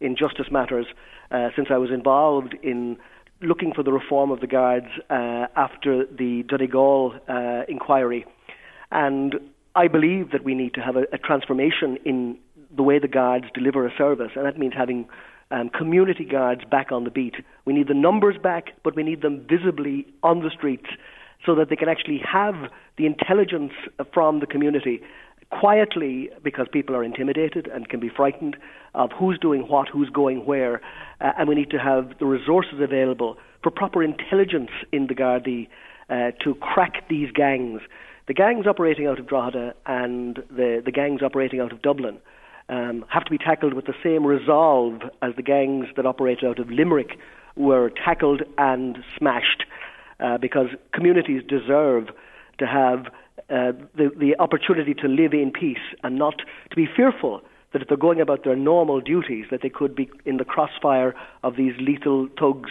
[0.00, 0.86] in justice matters
[1.30, 2.96] uh, since I was involved in
[3.40, 8.24] looking for the reform of the guards uh, after the Donegal uh, inquiry.
[8.90, 9.34] And
[9.74, 12.38] I believe that we need to have a, a, transformation in
[12.74, 15.06] the way the guards deliver a service, and that means having
[15.50, 17.34] um, community guards back on the beat.
[17.64, 20.86] We need the numbers back, but we need them visibly on the streets
[21.44, 22.54] so that they can actually have
[22.96, 23.72] the intelligence
[24.12, 25.02] from the community
[25.50, 28.56] quietly because people are intimidated and can be frightened
[28.94, 30.80] of who's doing what, who's going where,
[31.20, 35.68] uh, and we need to have the resources available for proper intelligence in the Gardaí
[36.08, 37.80] uh, to crack these gangs.
[38.28, 42.18] The gangs operating out of Drogheda and the, the gangs operating out of Dublin
[42.68, 46.58] um, have to be tackled with the same resolve as the gangs that operated out
[46.58, 47.18] of Limerick
[47.54, 49.64] were tackled and smashed
[50.20, 52.08] uh, because communities deserve
[52.58, 53.06] to have
[53.48, 56.38] uh, the, the opportunity to live in peace and not
[56.70, 60.08] to be fearful that if they're going about their normal duties, that they could be
[60.24, 62.70] in the crossfire of these lethal thugs.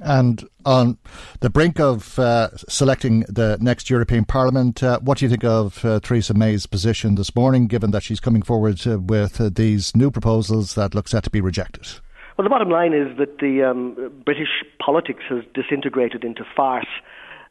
[0.00, 0.96] And on
[1.40, 5.84] the brink of uh, selecting the next European Parliament, uh, what do you think of
[5.84, 9.96] uh, Theresa May's position this morning, given that she's coming forward uh, with uh, these
[9.96, 11.88] new proposals that look set to be rejected?
[12.36, 16.86] Well, the bottom line is that the um, British politics has disintegrated into farce,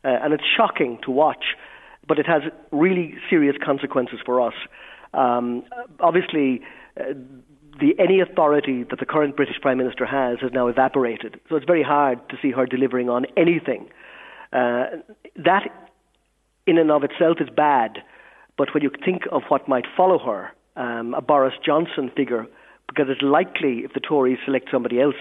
[0.06, 1.44] uh, and it's shocking to watch
[2.08, 2.42] but it has
[2.72, 4.54] really serious consequences for us.
[5.18, 5.64] Um,
[6.00, 6.62] obviously,
[7.00, 7.14] uh,
[7.80, 11.40] the any authority that the current British Prime Minister has has now evaporated.
[11.50, 13.90] So it's very hard to see her delivering on anything.
[14.54, 14.86] Uh,
[15.36, 15.64] that,
[16.66, 18.00] in and of itself, is bad.
[18.58, 22.46] But when you think of what might follow her, um, a Boris Johnson figure,
[22.88, 25.16] because it's likely if the Tories select somebody else,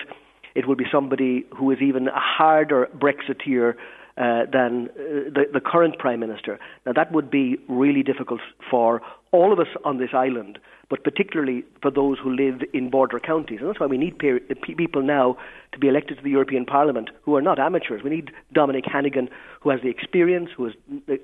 [0.54, 3.74] it will be somebody who is even a harder Brexiteer
[4.16, 6.58] uh, than uh, the, the current Prime Minister.
[6.86, 8.40] Now, that would be really difficult
[8.70, 13.18] for all of us on this island, but particularly for those who live in border
[13.18, 13.58] counties.
[13.60, 14.38] And that's why we need pe-
[14.74, 15.36] people now
[15.72, 18.02] to be elected to the European Parliament who are not amateurs.
[18.02, 19.28] We need Dominic Hannigan,
[19.60, 20.74] who has the experience, who has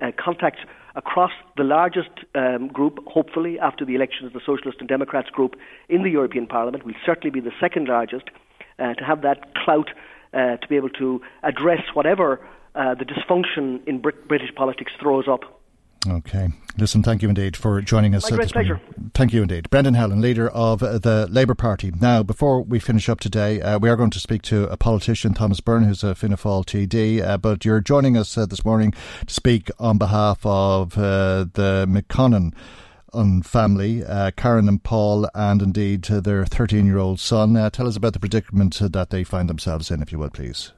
[0.01, 0.59] uh, contacts
[0.95, 5.55] across the largest um, group, hopefully, after the elections, of the Socialist and Democrats group
[5.89, 6.85] in the European Parliament.
[6.85, 8.29] We'll certainly be the second largest.
[8.79, 9.89] Uh, to have that clout
[10.33, 12.39] uh, to be able to address whatever
[12.75, 15.61] uh, the dysfunction in Brit- British politics throws up.
[16.07, 16.49] Okay.
[16.77, 18.29] Listen, thank you indeed for joining us.
[18.29, 18.81] My great pleasure.
[19.13, 19.69] Thank you indeed.
[19.69, 21.91] Brendan Howlin, leader of uh, the Labour Party.
[21.91, 25.33] Now, before we finish up today, uh, we are going to speak to a politician,
[25.33, 28.93] Thomas Byrne, who's a Fianna Fáil TD, uh, but you're joining us uh, this morning
[29.25, 32.53] to speak on behalf of uh, the McConnon
[33.45, 37.53] family, uh, Karen and Paul, and indeed their 13 year old son.
[37.71, 40.73] tell us about the predicament that they find themselves in, if you will, please.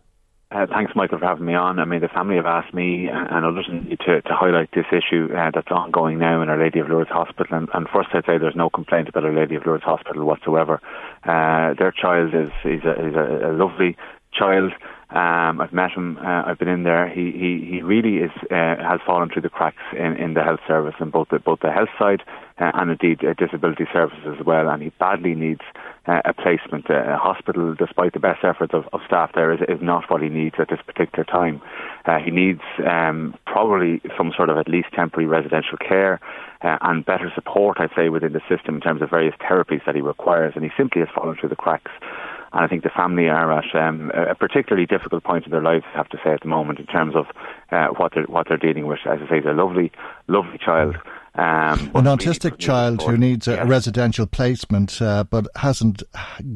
[0.56, 1.80] Uh, thanks, Michael, for having me on.
[1.80, 5.52] I mean, the family have asked me and others to, to highlight this issue uh,
[5.54, 7.58] that's ongoing now in Our Lady of Lourdes Hospital.
[7.58, 10.80] And, and, first, I'd say there's no complaint about Our Lady of Lourdes Hospital whatsoever.
[11.26, 13.98] Uh, their child is, is, a, is a, a lovely
[14.32, 14.72] child.
[15.10, 16.18] Um, I've met him.
[16.18, 17.08] Uh, I've been in there.
[17.08, 20.62] He he, he really is uh, has fallen through the cracks in, in the health
[20.68, 22.24] service and both the, both the health side
[22.60, 24.68] uh, and indeed uh, disability services as well.
[24.68, 25.62] And he badly needs
[26.08, 26.90] uh, a placement.
[26.90, 30.30] A hospital, despite the best efforts of, of staff there, is, is not what he
[30.30, 31.62] needs at this particular time.
[32.06, 36.20] Uh, he needs um, probably some sort of at least temporary residential care
[36.62, 39.96] uh, and better support, I'd say, within the system in terms of various therapies that
[39.96, 40.54] he requires.
[40.56, 41.92] And he simply has fallen through the cracks.
[42.54, 45.84] And I think the family are at um, a particularly difficult point in their lives,
[45.94, 47.26] I have to say, at the moment, in terms of
[47.72, 49.00] uh, what they're what they're dealing with.
[49.06, 49.92] As I say, he's a lovely,
[50.28, 50.96] lovely child.
[51.38, 53.64] Um, An autistic child who needs a, yeah.
[53.68, 56.02] residential placement, uh, but hasn't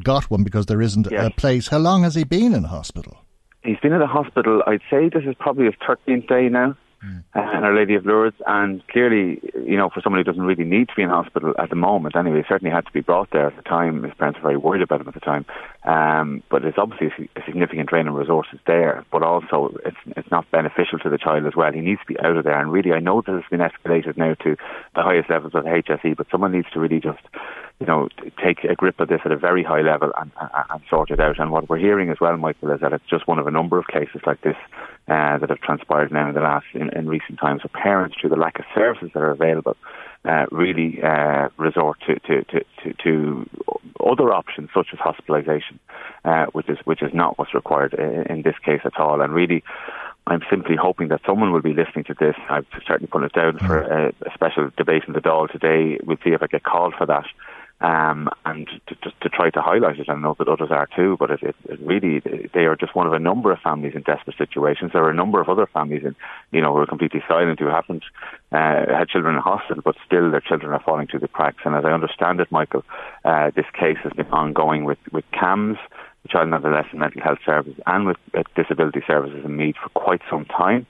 [0.02, 1.26] got one because there isn't yes.
[1.26, 1.68] a place.
[1.68, 3.18] How long has he been in hospital?
[3.62, 4.62] He's been in the hospital.
[4.66, 7.22] I'd say this is probably his 13th day now mm.
[7.34, 8.36] and Our Lady of Lourdes.
[8.46, 11.70] And clearly, you know, for somebody who doesn't really need to be in hospital at
[11.70, 14.02] the moment, anyway, certainly had to be brought there at the time.
[14.02, 15.44] His parents were very worried about him at the time.
[15.84, 20.50] Um, but there's obviously a significant drain on resources there, but also it's it's not
[20.50, 21.72] beneficial to the child as well.
[21.72, 22.58] He needs to be out of there.
[22.58, 24.56] And really, I know this has been escalated now to
[24.94, 27.20] the highest levels of HSE, but someone needs to really just
[27.80, 28.08] you know,
[28.44, 31.18] take a grip of this at a very high level and, and, and, sort it
[31.18, 31.40] out.
[31.40, 33.78] And what we're hearing as well, Michael, is that it's just one of a number
[33.78, 34.56] of cases like this
[35.10, 37.62] uh, that have transpired now in the last in, in recent times.
[37.62, 39.76] So parents, through the lack of services that are available,
[40.24, 43.50] uh, really uh, resort to, to, to, to, to
[44.08, 45.78] other options such as hospitalisation,
[46.24, 49.20] uh, which is which is not what's required in, in this case at all.
[49.20, 49.64] And really,
[50.28, 52.36] I'm simply hoping that someone will be listening to this.
[52.48, 55.98] I've certainly put it down for a, a special debate in the Dáil today.
[56.04, 57.26] We'll see if I get called for that
[57.80, 60.10] um, and to, to, to, try to highlight it.
[60.10, 62.20] I know that others are too, but it, it, it, really
[62.52, 64.90] they are just one of a number of families in desperate situations.
[64.92, 66.14] There are a number of other families, in,
[66.50, 68.04] you know, who are completely silent, who haven't
[68.52, 71.62] uh, had children in hospital, but still their children are falling through the cracks.
[71.64, 72.84] And as I understand it, Michael,
[73.24, 75.78] uh, this case has been ongoing with with CAMHS.
[76.22, 79.88] The Child and Adolescent Mental Health Service and with uh, Disability Services in Meath for
[79.88, 80.86] quite some time.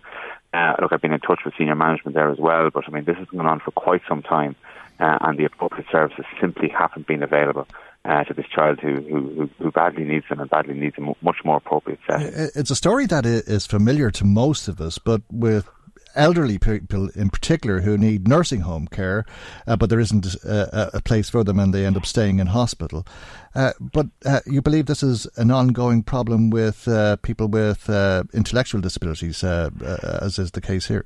[0.52, 3.04] Uh, look, I've been in touch with senior management there as well, but I mean,
[3.04, 4.56] this has gone on for quite some time
[5.00, 7.66] uh, and the appropriate services simply haven't been available.
[8.02, 11.36] Uh, to this child who, who, who badly needs them and badly needs a much
[11.44, 12.32] more appropriate setting.
[12.54, 15.68] It's a story that is familiar to most of us, but with
[16.14, 19.24] elderly people in particular who need nursing home care,
[19.66, 22.48] uh, but there isn't a, a, place for them and they end up staying in
[22.48, 23.06] hospital.
[23.54, 28.24] Uh, but uh, you believe this is an ongoing problem with uh, people with uh,
[28.32, 31.04] intellectual disabilities, as is the case here?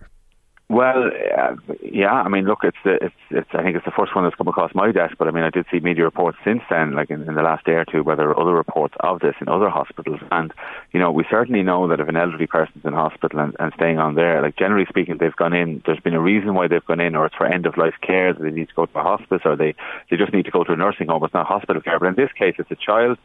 [0.70, 2.12] Well, uh, yeah.
[2.12, 3.51] I mean, look, it's the it's it's.
[3.53, 5.16] I think it's the first one that's come across my desk.
[5.19, 7.66] But I mean, I did see media reports since then, like in, in the last
[7.66, 10.20] day or two, where there are other reports of this in other hospitals.
[10.32, 10.55] And
[10.93, 13.99] you know, we certainly know that if an elderly person's in hospital and, and staying
[13.99, 15.82] on there, like generally speaking, they've gone in.
[15.85, 18.32] There's been a reason why they've gone in, or it's for end of life care.
[18.32, 19.74] That they need to go to a hospice, or they
[20.11, 21.23] they just need to go to a nursing home.
[21.24, 21.99] It's not hospital care.
[21.99, 23.19] But in this case, it's a child,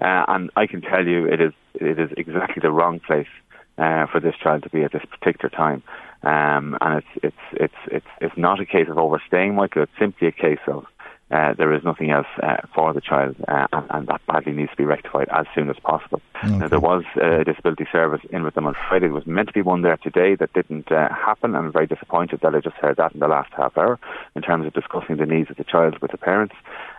[0.00, 3.28] uh, and I can tell you, it is it is exactly the wrong place
[3.76, 5.82] uh, for this child to be at this particular time.
[6.22, 9.84] Um, and it's it's it's it's it's not a case of overstaying, Michael.
[9.84, 10.84] It's simply a case of
[11.30, 14.70] uh, there is nothing else uh, for the child, uh, and, and, that badly needs
[14.70, 16.22] to be rectified as soon as possible.
[16.42, 16.56] Okay.
[16.56, 19.06] Now, there was a disability service in with them on Friday.
[19.06, 21.54] There was meant to be one there today that didn't uh, happen.
[21.54, 23.98] I'm very disappointed that I just heard that in the last half hour
[24.34, 26.54] in terms of discussing the needs of the child with the parents.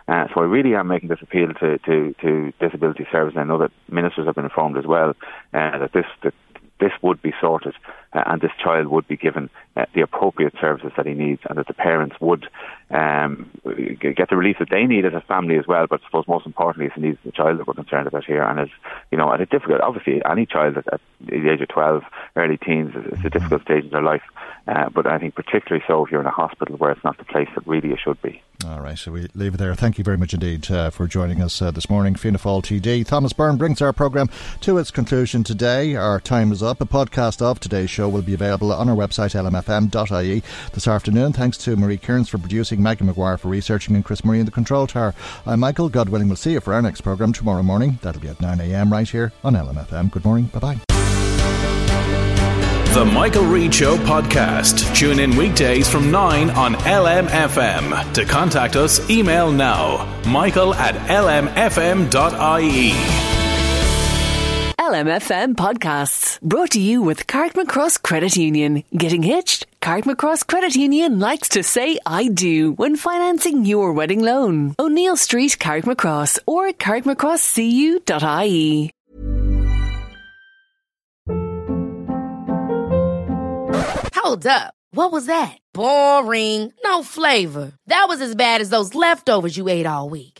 [0.06, 3.34] Uh, so I really am making this appeal to, to, to disability service.
[3.34, 5.10] And I know that ministers have been informed as well
[5.52, 6.34] uh, that this that
[6.78, 7.74] this would be sorted
[8.12, 11.58] uh, and this child would be given uh, the appropriate services that he needs and
[11.58, 12.46] that the parents would
[12.90, 13.50] um,
[14.00, 15.86] get the relief that they need as a family as well.
[15.88, 18.24] But I suppose most importantly, it's the needs of the child that we're concerned about
[18.24, 18.42] here.
[18.42, 18.72] And it's,
[19.10, 22.02] you know, at a difficult, obviously, any child at, at the age of 12,
[22.36, 24.22] early teens, it's a difficult stage in their life.
[24.66, 27.24] Uh, but I think particularly so if you're in a hospital where it's not the
[27.24, 28.42] place that really it should be.
[28.66, 29.74] All right, so we leave it there.
[29.74, 32.14] Thank you very much indeed uh, for joining us uh, this morning.
[32.14, 33.06] Fianna Fáil TD.
[33.06, 34.28] Thomas Byrne brings our programme
[34.60, 35.94] to its conclusion today.
[35.94, 36.80] Our time is up.
[36.80, 41.32] A podcast of today's show will be available on our website, lmfm.ie, this afternoon.
[41.32, 44.52] Thanks to Marie Kearns for producing, Maggie McGuire for researching, and Chris Murray in the
[44.52, 45.14] control tower.
[45.46, 45.88] I'm Michael.
[45.88, 47.98] God willing, we'll see you for our next programme tomorrow morning.
[48.02, 50.10] That'll be at 9am right here on LMFM.
[50.10, 50.46] Good morning.
[50.46, 50.80] Bye bye.
[52.92, 54.96] The Michael Reade Show podcast.
[54.96, 58.12] Tune in weekdays from 9 on LMFM.
[58.14, 62.10] To contact us, email now michael at lmfm.ie.
[64.90, 68.82] LMFM podcasts brought to you with Carrickmacross Credit Union.
[68.90, 69.66] Getting hitched?
[69.80, 74.74] Carrickmacross Credit Union likes to say I do when financing your wedding loan.
[74.80, 78.90] O'Neill Street, Carrickmacross or carrickmacrosscu.ie.
[84.16, 84.74] Hold up.
[84.92, 85.56] What was that?
[85.72, 86.72] Boring.
[86.82, 87.70] No flavor.
[87.86, 90.39] That was as bad as those leftovers you ate all week.